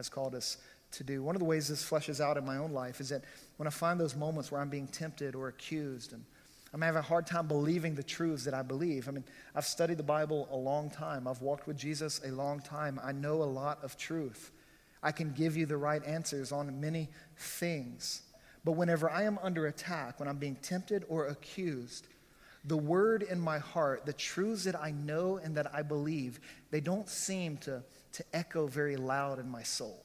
[0.00, 0.56] has called us
[0.92, 1.22] to do.
[1.22, 3.22] One of the ways this fleshes out in my own life is that
[3.58, 6.24] when I find those moments where I'm being tempted or accused and
[6.72, 9.08] I'm having a hard time believing the truths that I believe.
[9.08, 9.24] I mean,
[9.56, 11.26] I've studied the Bible a long time.
[11.26, 13.00] I've walked with Jesus a long time.
[13.02, 14.52] I know a lot of truth.
[15.02, 18.22] I can give you the right answers on many things.
[18.64, 22.06] But whenever I am under attack, when I'm being tempted or accused,
[22.64, 26.40] The word in my heart, the truths that I know and that I believe,
[26.70, 27.82] they don't seem to,
[28.12, 30.04] to echo very loud in my soul.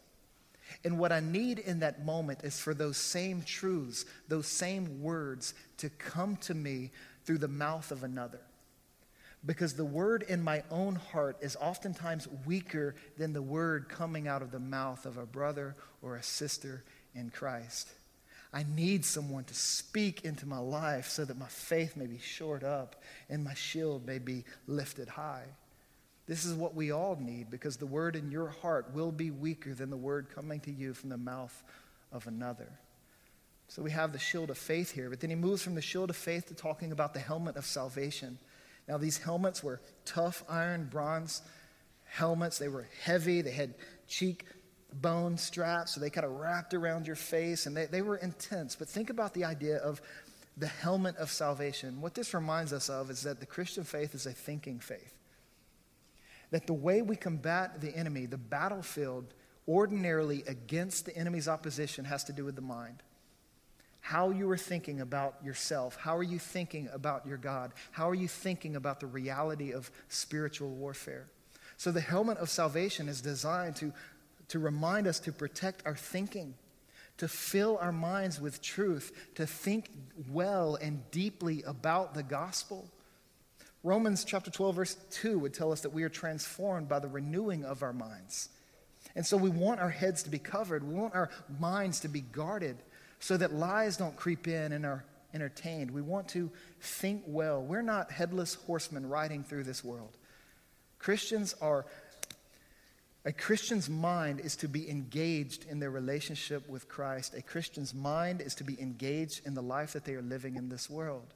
[0.84, 5.54] And what I need in that moment is for those same truths, those same words
[5.78, 6.92] to come to me
[7.24, 8.42] through the mouth of another.
[9.46, 14.42] Because the word in my own heart is oftentimes weaker than the word coming out
[14.42, 16.84] of the mouth of a brother or a sister
[17.14, 17.90] in Christ.
[18.52, 22.64] I need someone to speak into my life so that my faith may be shored
[22.64, 25.44] up and my shield may be lifted high.
[26.28, 29.74] This is what we all need because the word in your heart will be weaker
[29.74, 31.64] than the word coming to you from the mouth
[32.12, 32.70] of another.
[33.68, 36.10] So we have the shield of faith here, but then he moves from the shield
[36.10, 38.38] of faith to talking about the helmet of salvation.
[38.88, 41.42] Now, these helmets were tough iron, bronze
[42.06, 42.58] helmets.
[42.58, 43.74] They were heavy, they had
[44.08, 44.46] cheek
[44.94, 48.76] bone straps, so they kind of wrapped around your face, and they, they were intense.
[48.76, 50.02] But think about the idea of
[50.58, 52.00] the helmet of salvation.
[52.02, 55.15] What this reminds us of is that the Christian faith is a thinking faith.
[56.52, 59.34] That the way we combat the enemy, the battlefield,
[59.68, 63.04] ordinarily against the enemy's opposition, has to do with the mind.
[64.00, 65.96] How you are thinking about yourself.
[65.96, 67.74] How are you thinking about your God?
[67.92, 71.28] How are you thinking about the reality of spiritual warfare?
[71.78, 73.92] So, the helmet of salvation is designed to
[74.50, 76.56] to remind us to protect our thinking,
[77.18, 79.90] to fill our minds with truth, to think
[80.30, 82.90] well and deeply about the gospel.
[83.86, 87.64] Romans chapter 12, verse 2 would tell us that we are transformed by the renewing
[87.64, 88.50] of our minds.
[89.16, 91.30] And so we want our heads to be covered, we want our
[91.60, 92.78] minds to be guarded
[93.20, 95.06] so that lies don't creep in and are
[95.36, 95.92] entertained.
[95.92, 96.50] We want to
[96.82, 97.62] think well.
[97.62, 100.18] We're not headless horsemen riding through this world.
[100.98, 101.86] Christians are
[103.24, 107.36] a Christian's mind is to be engaged in their relationship with Christ.
[107.36, 110.70] A Christian's mind is to be engaged in the life that they are living in
[110.70, 111.36] this world.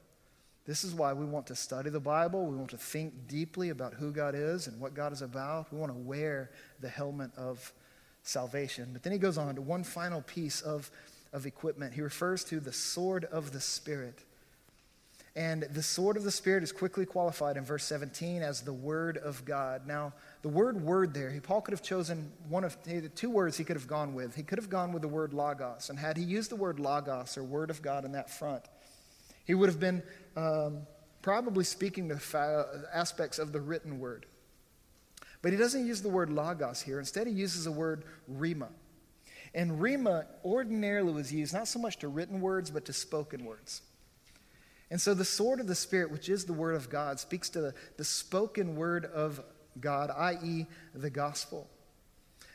[0.70, 2.46] This is why we want to study the Bible.
[2.46, 5.72] We want to think deeply about who God is and what God is about.
[5.72, 7.72] We want to wear the helmet of
[8.22, 8.90] salvation.
[8.92, 10.88] But then he goes on to one final piece of,
[11.32, 11.94] of equipment.
[11.94, 14.20] He refers to the sword of the Spirit.
[15.34, 19.16] And the sword of the Spirit is quickly qualified in verse 17 as the Word
[19.16, 19.88] of God.
[19.88, 20.12] Now,
[20.42, 22.76] the word word there, Paul could have chosen one of
[23.16, 24.36] two words he could have gone with.
[24.36, 25.90] He could have gone with the word logos.
[25.90, 28.62] And had he used the word logos or Word of God in that front,
[29.50, 30.00] he would have been
[30.36, 30.82] um,
[31.22, 34.26] probably speaking the fa- aspects of the written word.
[35.42, 37.00] But he doesn't use the word logos here.
[37.00, 38.68] Instead, he uses the word rhema.
[39.52, 43.82] And rhema ordinarily was used not so much to written words, but to spoken words.
[44.88, 47.60] And so the sword of the Spirit, which is the word of God, speaks to
[47.60, 49.42] the, the spoken word of
[49.80, 51.68] God, i.e., the gospel.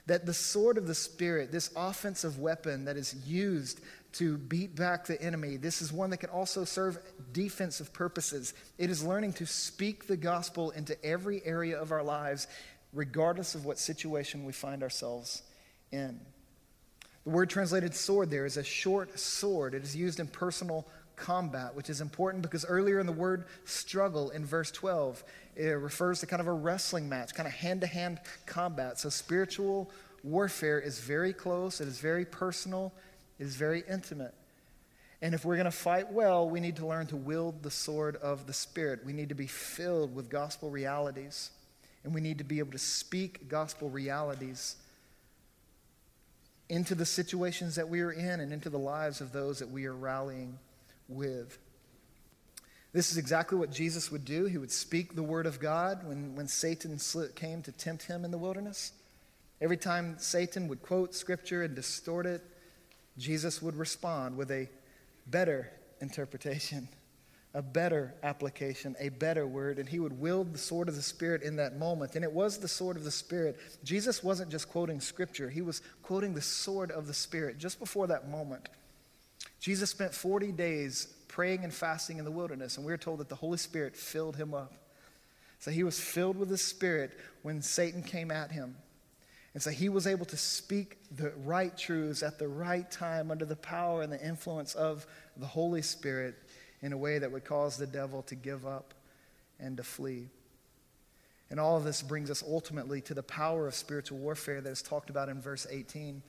[0.06, 3.82] That the sword of the Spirit, this offensive weapon that is used
[4.16, 6.98] to beat back the enemy, this is one that can also serve
[7.34, 8.54] defensive purposes.
[8.78, 12.48] It is learning to speak the gospel into every area of our lives,
[12.94, 15.44] regardless of what situation we find ourselves
[15.92, 16.20] in.
[17.26, 19.74] The word translated sword there is a short sword.
[19.74, 24.30] It is used in personal combat, which is important because earlier in the word struggle
[24.30, 25.24] in verse 12,
[25.56, 29.00] it refers to kind of a wrestling match, kind of hand to hand combat.
[29.00, 29.90] So spiritual
[30.24, 32.94] warfare is very close, it is very personal,
[33.40, 34.34] is very intimate.
[35.22, 38.16] And if we're going to fight well, we need to learn to wield the sword
[38.18, 39.06] of the Spirit.
[39.06, 41.52] We need to be filled with gospel realities.
[42.04, 44.76] And we need to be able to speak gospel realities
[46.70, 49.86] into the situations that we are in and into the lives of those that we
[49.86, 50.58] are rallying
[51.08, 51.58] with.
[52.94, 54.46] This is exactly what Jesus would do.
[54.46, 56.98] He would speak the word of God when, when Satan
[57.36, 58.94] came to tempt him in the wilderness.
[59.60, 62.42] Every time Satan would quote scripture and distort it,
[63.18, 64.70] Jesus would respond with a
[65.28, 66.88] better interpretation,
[67.54, 71.42] a better application, a better word, and he would wield the sword of the Spirit
[71.42, 72.16] in that moment.
[72.16, 73.58] And it was the sword of the Spirit.
[73.84, 78.08] Jesus wasn't just quoting scripture, he was quoting the sword of the Spirit just before
[78.08, 78.68] that moment.
[79.60, 83.30] Jesus spent 40 days praying and fasting in the wilderness, and we are told that
[83.30, 84.74] the Holy Spirit filled him up.
[85.60, 88.76] So he was filled with the Spirit when Satan came at him.
[89.56, 93.46] And so he was able to speak the right truths at the right time under
[93.46, 96.36] the power and the influence of the Holy Spirit
[96.82, 98.94] in a way that would cause the devil to give up
[99.58, 100.28] and to flee.
[101.50, 104.82] And all of this brings us ultimately to the power of spiritual warfare that is
[104.82, 106.22] talked about in verse 18.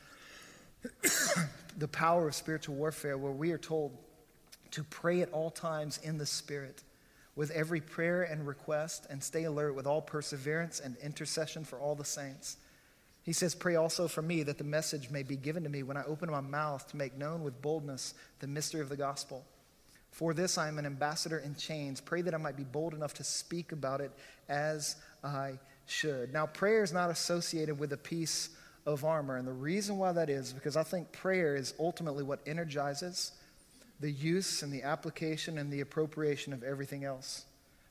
[1.78, 3.98] the power of spiritual warfare, where we are told
[4.70, 6.84] to pray at all times in the Spirit
[7.34, 11.96] with every prayer and request, and stay alert with all perseverance and intercession for all
[11.96, 12.56] the saints.
[13.26, 15.96] He says, Pray also for me that the message may be given to me when
[15.96, 19.44] I open my mouth to make known with boldness the mystery of the gospel,
[20.12, 22.00] For this I am an ambassador in chains.
[22.00, 24.12] Pray that I might be bold enough to speak about it
[24.48, 26.32] as I should.
[26.32, 28.50] Now, prayer is not associated with a piece
[28.86, 29.36] of armor.
[29.36, 33.32] And the reason why that is because I think prayer is ultimately what energizes
[33.98, 37.45] the use and the application and the appropriation of everything else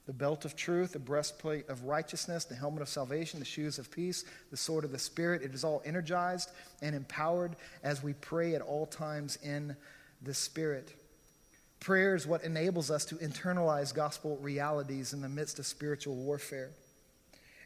[0.05, 3.89] the belt of truth, the breastplate of righteousness, the helmet of salvation, the shoes of
[3.89, 5.41] peace, the sword of the Spirit.
[5.41, 6.51] It is all energized
[6.81, 9.75] and empowered as we pray at all times in
[10.21, 10.93] the Spirit.
[11.79, 16.71] Prayer is what enables us to internalize gospel realities in the midst of spiritual warfare.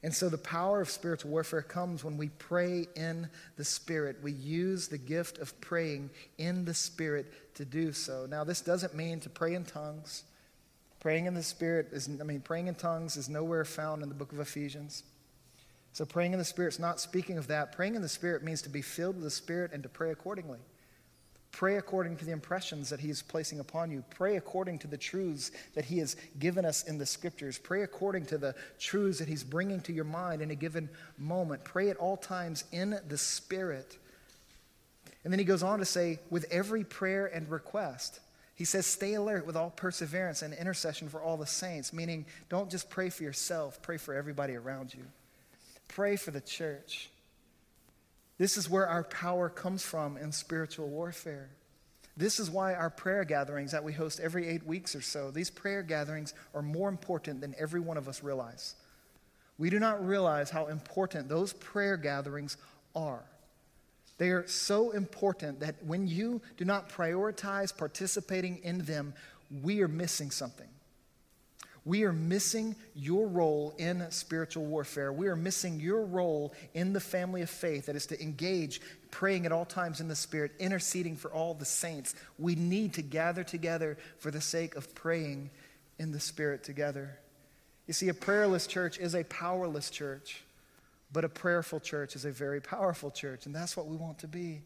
[0.02, 4.18] And so the power of spiritual warfare comes when we pray in the Spirit.
[4.24, 8.26] We use the gift of praying in the Spirit to do so.
[8.30, 10.24] Now, this doesn't mean to pray in tongues.
[11.00, 14.16] Praying in the Spirit is, I mean, praying in tongues is nowhere found in the
[14.16, 15.04] book of Ephesians.
[15.94, 17.72] So praying in the Spirit is not speaking of that.
[17.72, 20.60] Praying in the Spirit means to be filled with the Spirit and to pray accordingly.
[21.52, 24.04] Pray according to the impressions that He is placing upon you.
[24.12, 27.58] Pray according to the truths that He has given us in the Scriptures.
[27.58, 31.64] Pray according to the truths that He's bringing to your mind in a given moment.
[31.64, 33.98] Pray at all times in the Spirit.
[35.24, 38.20] And then He goes on to say, with every prayer and request.
[38.60, 42.70] He says, stay alert with all perseverance and intercession for all the saints, meaning don't
[42.70, 45.06] just pray for yourself, pray for everybody around you.
[45.88, 47.10] Pray for the church.
[48.38, 51.52] This is where our power comes from in spiritual warfare.
[52.18, 55.50] This is why our prayer gatherings that we host every eight weeks or so, these
[55.50, 58.76] prayer gatherings are more important than every one of us realize.
[59.58, 62.58] We do not realize how important those prayer gatherings
[62.94, 63.24] are.
[64.20, 69.14] They are so important that when you do not prioritize participating in them,
[69.64, 70.68] we are missing something.
[71.86, 75.14] We are missing your role in spiritual warfare.
[75.14, 79.46] We are missing your role in the family of faith that is to engage, praying
[79.46, 82.14] at all times in the Spirit, interceding for all the saints.
[82.38, 85.50] We need to gather together for the sake of praying
[85.98, 87.18] in the Spirit together.
[87.88, 90.44] You see, a prayerless church is a powerless church,
[91.12, 94.28] but a prayerful church is a very powerful church, and that's what we want to
[94.28, 94.62] be.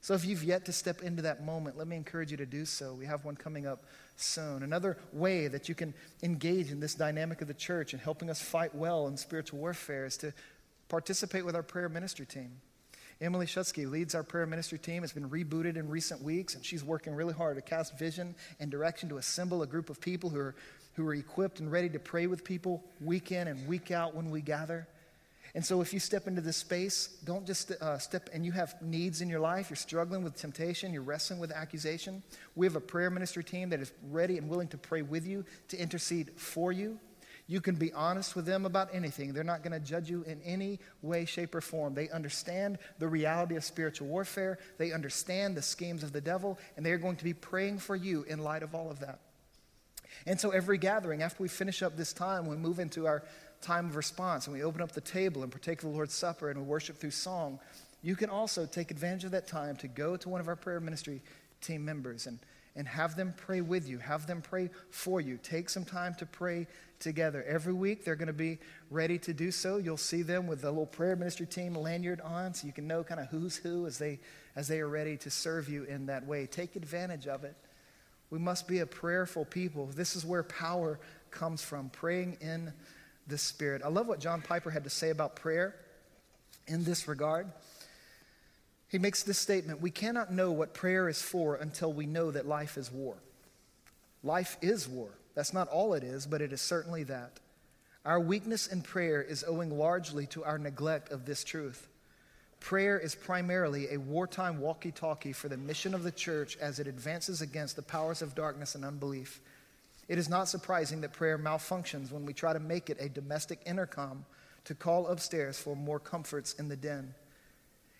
[0.00, 2.64] So if you've yet to step into that moment, let me encourage you to do
[2.64, 2.94] so.
[2.94, 3.84] We have one coming up
[4.16, 4.62] soon.
[4.62, 8.40] Another way that you can engage in this dynamic of the church and helping us
[8.40, 10.32] fight well in spiritual warfare is to
[10.88, 12.52] participate with our prayer ministry team.
[13.20, 15.02] Emily Shutsky leads our prayer ministry team.
[15.02, 18.70] It's been rebooted in recent weeks, and she's working really hard to cast vision and
[18.70, 20.54] direction to assemble a group of people who are,
[20.94, 24.30] who are equipped and ready to pray with people week in and week out when
[24.30, 24.86] we gather.
[25.56, 28.74] And so, if you step into this space, don't just uh, step and you have
[28.82, 32.22] needs in your life, you're struggling with temptation, you're wrestling with accusation.
[32.56, 35.46] We have a prayer ministry team that is ready and willing to pray with you,
[35.68, 37.00] to intercede for you.
[37.46, 39.32] You can be honest with them about anything.
[39.32, 41.94] They're not going to judge you in any way, shape, or form.
[41.94, 46.84] They understand the reality of spiritual warfare, they understand the schemes of the devil, and
[46.84, 49.20] they're going to be praying for you in light of all of that.
[50.26, 53.22] And so, every gathering, after we finish up this time, we move into our
[53.66, 56.50] time of response and we open up the table and partake of the Lord's Supper
[56.50, 57.58] and we worship through song,
[58.00, 60.78] you can also take advantage of that time to go to one of our prayer
[60.78, 61.20] ministry
[61.60, 62.38] team members and,
[62.76, 65.36] and have them pray with you, have them pray for you.
[65.42, 66.68] Take some time to pray
[67.00, 67.44] together.
[67.48, 68.58] Every week they're going to be
[68.88, 69.78] ready to do so.
[69.78, 73.02] You'll see them with the little prayer ministry team lanyard on so you can know
[73.02, 74.20] kind of who's who as they
[74.54, 76.46] as they are ready to serve you in that way.
[76.46, 77.56] Take advantage of it.
[78.30, 79.86] We must be a prayerful people.
[79.86, 81.00] This is where power
[81.30, 82.72] comes from, praying in
[83.26, 83.82] the Spirit.
[83.84, 85.74] I love what John Piper had to say about prayer
[86.66, 87.46] in this regard.
[88.88, 92.46] He makes this statement We cannot know what prayer is for until we know that
[92.46, 93.16] life is war.
[94.22, 95.10] Life is war.
[95.34, 97.38] That's not all it is, but it is certainly that.
[98.04, 101.88] Our weakness in prayer is owing largely to our neglect of this truth.
[102.60, 106.86] Prayer is primarily a wartime walkie talkie for the mission of the church as it
[106.86, 109.40] advances against the powers of darkness and unbelief.
[110.08, 113.60] It is not surprising that prayer malfunctions when we try to make it a domestic
[113.66, 114.24] intercom
[114.64, 117.14] to call upstairs for more comforts in the den.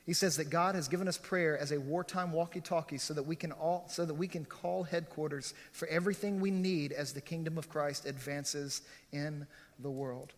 [0.05, 3.35] He says that God has given us prayer as a wartime walkie-talkie so that we
[3.35, 7.59] can all so that we can call headquarters for everything we need as the kingdom
[7.59, 9.49] of Christ advances in
[9.81, 10.33] the world.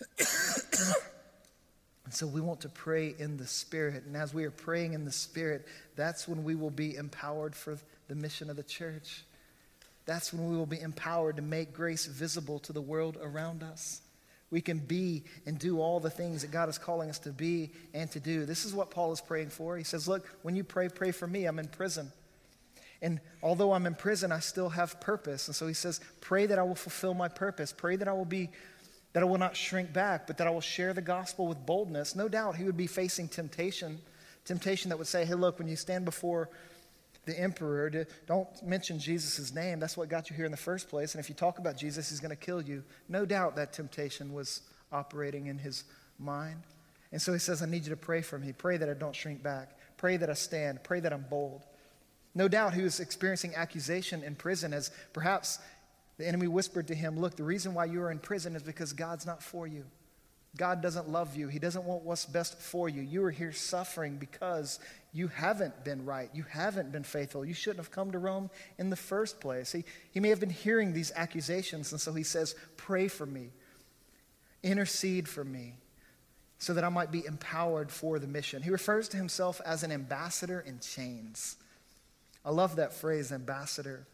[0.18, 0.26] and
[2.10, 5.12] so we want to pray in the spirit and as we are praying in the
[5.12, 9.24] spirit that's when we will be empowered for the mission of the church.
[10.04, 14.02] That's when we will be empowered to make grace visible to the world around us.
[14.50, 17.70] We can be and do all the things that God is calling us to be
[17.94, 18.44] and to do.
[18.44, 19.78] This is what Paul is praying for.
[19.78, 21.46] He says, Look, when you pray, pray for me.
[21.46, 22.12] I'm in prison.
[23.00, 25.48] And although I'm in prison, I still have purpose.
[25.48, 27.72] And so he says, Pray that I will fulfill my purpose.
[27.72, 28.50] Pray that I will be,
[29.14, 32.14] that I will not shrink back, but that I will share the gospel with boldness.
[32.14, 34.00] No doubt he would be facing temptation,
[34.44, 36.50] temptation that would say, Hey, look, when you stand before
[37.24, 39.78] the emperor to don't mention Jesus' name.
[39.78, 41.14] That's what got you here in the first place.
[41.14, 42.82] And if you talk about Jesus, he's going to kill you.
[43.08, 45.84] No doubt that temptation was operating in his
[46.18, 46.62] mind.
[47.12, 48.52] And so he says, I need you to pray for me.
[48.52, 49.76] Pray that I don't shrink back.
[49.96, 50.82] Pray that I stand.
[50.82, 51.66] Pray that I'm bold.
[52.34, 55.58] No doubt he was experiencing accusation in prison as perhaps
[56.16, 58.92] the enemy whispered to him, Look, the reason why you are in prison is because
[58.92, 59.84] God's not for you.
[60.56, 61.48] God doesn't love you.
[61.48, 63.00] He doesn't want what's best for you.
[63.00, 64.80] You are here suffering because
[65.14, 66.28] you haven't been right.
[66.34, 67.44] You haven't been faithful.
[67.44, 69.72] You shouldn't have come to Rome in the first place.
[69.72, 73.48] He, he may have been hearing these accusations, and so he says, Pray for me,
[74.62, 75.76] intercede for me,
[76.58, 78.62] so that I might be empowered for the mission.
[78.62, 81.56] He refers to himself as an ambassador in chains.
[82.44, 84.06] I love that phrase, ambassador.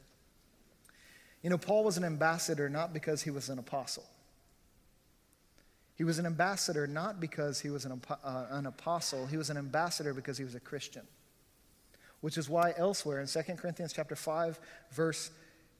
[1.42, 4.04] You know, Paul was an ambassador not because he was an apostle.
[5.98, 9.56] He was an ambassador not because he was an, uh, an apostle, he was an
[9.56, 11.02] ambassador because he was a Christian.
[12.20, 14.60] Which is why elsewhere in 2 Corinthians chapter 5
[14.92, 15.30] verse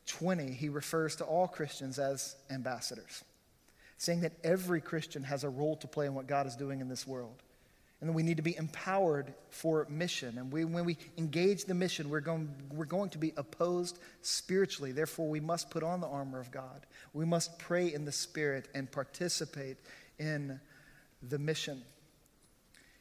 [0.07, 3.23] 20 he refers to all Christians as ambassadors,
[3.97, 6.89] saying that every Christian has a role to play in what God is doing in
[6.89, 7.43] this world.
[8.01, 10.39] And that we need to be empowered for mission.
[10.39, 14.93] And we, when we engage the mission, we're going, we're going to be opposed spiritually.
[14.93, 16.87] Therefore, we must put on the armor of God.
[17.13, 19.79] We must pray in the Spirit and participate
[20.19, 20.61] in
[21.23, 21.83] the mission.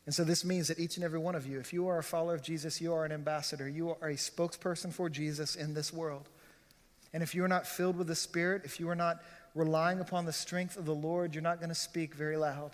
[0.05, 2.03] And so this means that each and every one of you, if you are a
[2.03, 3.67] follower of Jesus, you are an ambassador.
[3.67, 6.29] You are a spokesperson for Jesus in this world.
[7.13, 9.21] And if you are not filled with the Spirit, if you are not
[9.53, 12.71] relying upon the strength of the Lord, you're not going to speak very loud.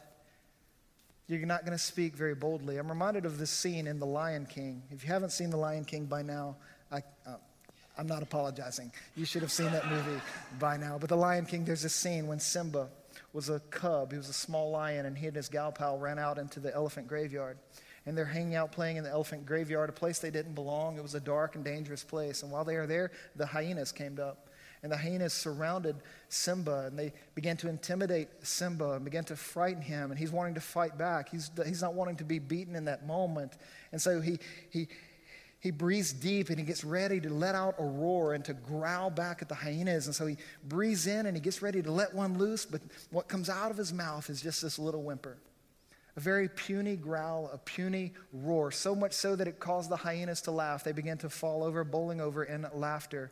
[1.27, 2.77] You're not going to speak very boldly.
[2.77, 4.83] I'm reminded of this scene in The Lion King.
[4.91, 6.57] If you haven't seen The Lion King by now,
[6.91, 7.37] I, uh,
[7.97, 8.91] I'm not apologizing.
[9.15, 10.21] You should have seen that movie
[10.59, 10.97] by now.
[10.99, 12.89] But The Lion King, there's a scene when Simba
[13.33, 14.11] was a cub.
[14.11, 16.73] He was a small lion, and he and his gal pal ran out into the
[16.73, 17.57] elephant graveyard.
[18.05, 20.97] And they're hanging out playing in the elephant graveyard, a place they didn't belong.
[20.97, 22.43] It was a dark and dangerous place.
[22.43, 24.49] And while they were there, the hyenas came up.
[24.83, 25.95] And the hyenas surrounded
[26.27, 30.11] Simba and they began to intimidate Simba and began to frighten him.
[30.11, 31.29] And he's wanting to fight back.
[31.29, 33.53] He's, he's not wanting to be beaten in that moment.
[33.93, 34.89] And so he, he,
[35.63, 39.09] he breathes deep and he gets ready to let out a roar and to growl
[39.09, 40.07] back at the hyenas.
[40.07, 40.35] And so he
[40.65, 43.77] breathes in and he gets ready to let one loose, but what comes out of
[43.77, 45.37] his mouth is just this little whimper.
[46.17, 50.41] A very puny growl, a puny roar, so much so that it caused the hyenas
[50.41, 50.83] to laugh.
[50.83, 53.31] They began to fall over, bowling over in laughter,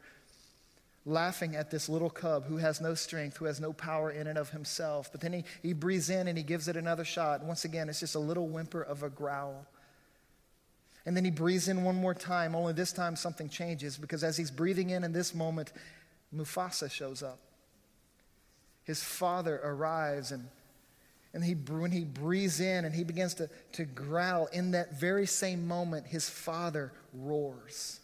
[1.06, 4.38] laughing at this little cub who has no strength, who has no power in and
[4.38, 5.12] of himself.
[5.12, 7.44] But then he, he breathes in and he gives it another shot.
[7.44, 9.68] Once again, it's just a little whimper of a growl.
[11.06, 14.38] And then he breathes in one more time, only this time something changes because as
[14.38, 15.72] he's breathing in in this moment,
[16.36, 17.39] Mufasa shows up.
[18.84, 20.47] His father arrives, and,
[21.34, 25.26] and he, when he breathes in and he begins to, to growl, in that very
[25.26, 27.99] same moment, his father roars.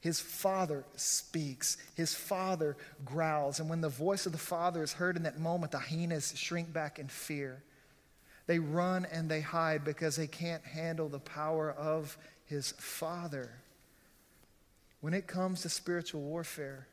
[0.00, 1.78] His father speaks.
[1.94, 3.58] His father growls.
[3.58, 6.72] And when the voice of the father is heard in that moment, the hyenas shrink
[6.72, 7.62] back in fear.
[8.46, 12.16] They run and they hide because they can't handle the power of
[12.46, 13.50] his Father.
[15.00, 16.86] When it comes to spiritual warfare,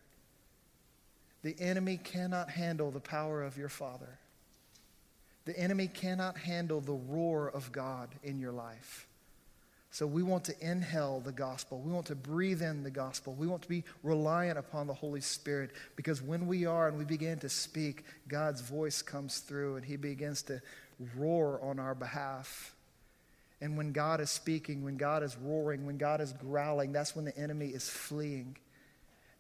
[1.44, 4.20] the enemy cannot handle the power of your Father.
[5.46, 9.08] The enemy cannot handle the roar of God in your life.
[9.94, 11.82] So we want to inhale the gospel.
[11.82, 13.34] We want to breathe in the gospel.
[13.34, 17.04] We want to be reliant upon the Holy Spirit because when we are and we
[17.04, 20.62] begin to speak, God's voice comes through and he begins to
[21.16, 22.76] roar on our behalf.
[23.62, 27.26] And when God is speaking, when God is roaring, when God is growling, that's when
[27.26, 28.58] the enemy is fleeing.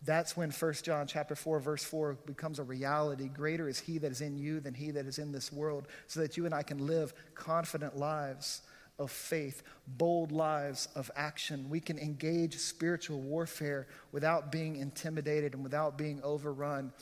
[0.03, 3.27] That's when 1 John chapter 4 verse 4 becomes a reality.
[3.27, 6.19] Greater is he that is in you than he that is in this world, so
[6.21, 8.61] that you and I can live confident lives
[8.97, 11.69] of faith, bold lives of action.
[11.69, 16.93] We can engage spiritual warfare without being intimidated and without being overrun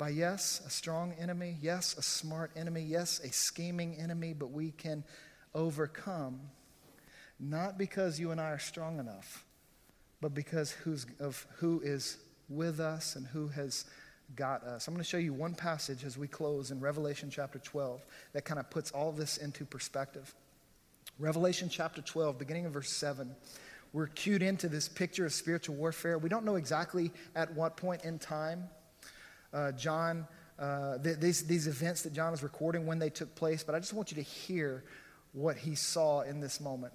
[0.00, 4.70] by, yes, a strong enemy, yes, a smart enemy, yes, a scheming enemy, but we
[4.70, 5.04] can
[5.54, 6.40] overcome
[7.38, 9.44] not because you and I are strong enough,
[10.22, 12.16] but because who's, of who is
[12.48, 13.84] with us and who has
[14.36, 14.88] got us.
[14.88, 18.46] I'm going to show you one passage as we close in Revelation chapter 12 that
[18.46, 20.34] kind of puts all this into perspective.
[21.18, 23.34] Revelation chapter 12, beginning of verse 7.
[23.92, 26.16] We're cued into this picture of spiritual warfare.
[26.16, 28.64] We don't know exactly at what point in time
[29.52, 30.26] uh, John,
[30.58, 33.78] uh, th- these, these events that John is recording when they took place, but I
[33.78, 34.84] just want you to hear
[35.32, 36.92] what he saw in this moment.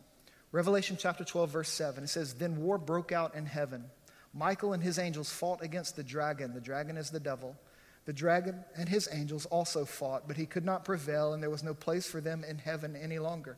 [0.51, 3.85] Revelation chapter 12, verse 7, it says, Then war broke out in heaven.
[4.33, 6.53] Michael and his angels fought against the dragon.
[6.53, 7.55] The dragon is the devil.
[8.05, 11.63] The dragon and his angels also fought, but he could not prevail, and there was
[11.63, 13.57] no place for them in heaven any longer.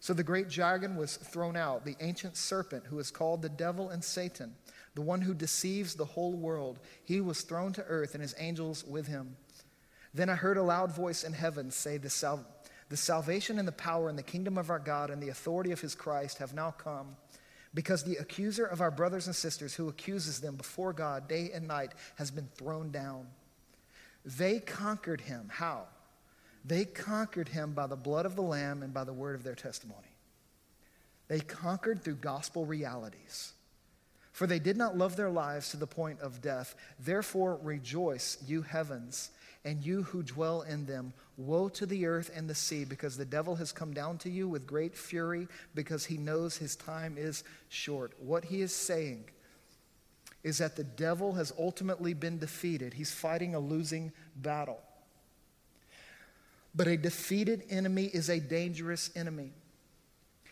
[0.00, 3.90] So the great dragon was thrown out, the ancient serpent who is called the devil
[3.90, 4.54] and Satan,
[4.98, 6.80] the one who deceives the whole world.
[7.04, 9.36] He was thrown to earth and his angels with him.
[10.12, 12.44] Then I heard a loud voice in heaven say, the, sal-
[12.88, 15.80] the salvation and the power and the kingdom of our God and the authority of
[15.80, 17.14] his Christ have now come.
[17.72, 21.68] Because the accuser of our brothers and sisters who accuses them before God day and
[21.68, 23.28] night has been thrown down.
[24.24, 25.48] They conquered him.
[25.48, 25.84] How?
[26.64, 29.54] They conquered him by the blood of the Lamb and by the word of their
[29.54, 30.16] testimony.
[31.28, 33.52] They conquered through gospel realities.
[34.38, 36.76] For they did not love their lives to the point of death.
[37.00, 39.30] Therefore, rejoice, you heavens,
[39.64, 41.12] and you who dwell in them.
[41.36, 44.48] Woe to the earth and the sea, because the devil has come down to you
[44.48, 48.12] with great fury, because he knows his time is short.
[48.20, 49.24] What he is saying
[50.44, 52.94] is that the devil has ultimately been defeated.
[52.94, 54.78] He's fighting a losing battle.
[56.76, 59.50] But a defeated enemy is a dangerous enemy.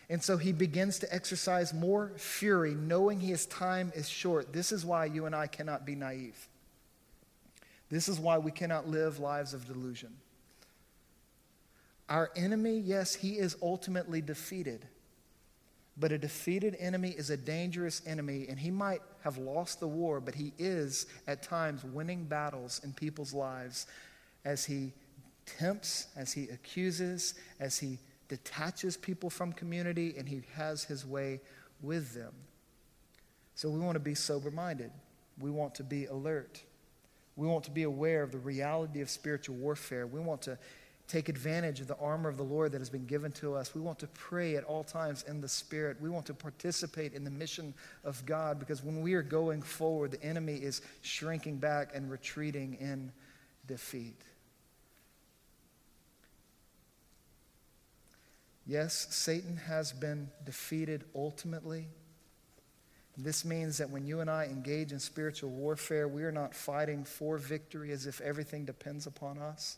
[0.09, 4.53] And so he begins to exercise more fury, knowing his time is short.
[4.53, 6.47] This is why you and I cannot be naive.
[7.89, 10.15] This is why we cannot live lives of delusion.
[12.09, 14.85] Our enemy, yes, he is ultimately defeated.
[15.99, 20.21] But a defeated enemy is a dangerous enemy, and he might have lost the war,
[20.21, 23.87] but he is at times winning battles in people's lives
[24.45, 24.93] as he
[25.45, 27.97] tempts, as he accuses, as he
[28.27, 31.39] detaches people from community, and he has his way
[31.81, 32.33] with them.
[33.55, 34.91] So we want to be sober minded.
[35.39, 36.61] We want to be alert.
[37.35, 40.07] We want to be aware of the reality of spiritual warfare.
[40.07, 40.57] We want to
[41.07, 43.73] take advantage of the armor of the Lord that has been given to us.
[43.73, 45.97] We want to pray at all times in the Spirit.
[46.01, 47.73] We want to participate in the mission
[48.03, 52.77] of God because when we are going forward, the enemy is shrinking back and retreating
[52.81, 53.11] in
[53.67, 54.15] defeat.
[58.67, 61.87] Yes, Satan has been defeated ultimately.
[63.17, 67.05] This means that when you and I engage in spiritual warfare, we are not fighting
[67.05, 69.77] for victory as if everything depends upon us.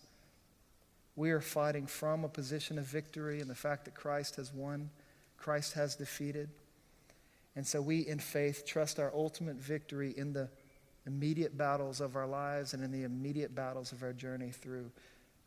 [1.15, 4.89] We are fighting from a position of victory and the fact that Christ has won,
[5.37, 6.49] Christ has defeated.
[7.55, 10.49] And so we, in faith, trust our ultimate victory in the
[11.05, 14.91] immediate battles of our lives and in the immediate battles of our journey through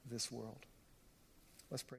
[0.09, 0.59] this world.
[1.71, 1.99] Let's pray.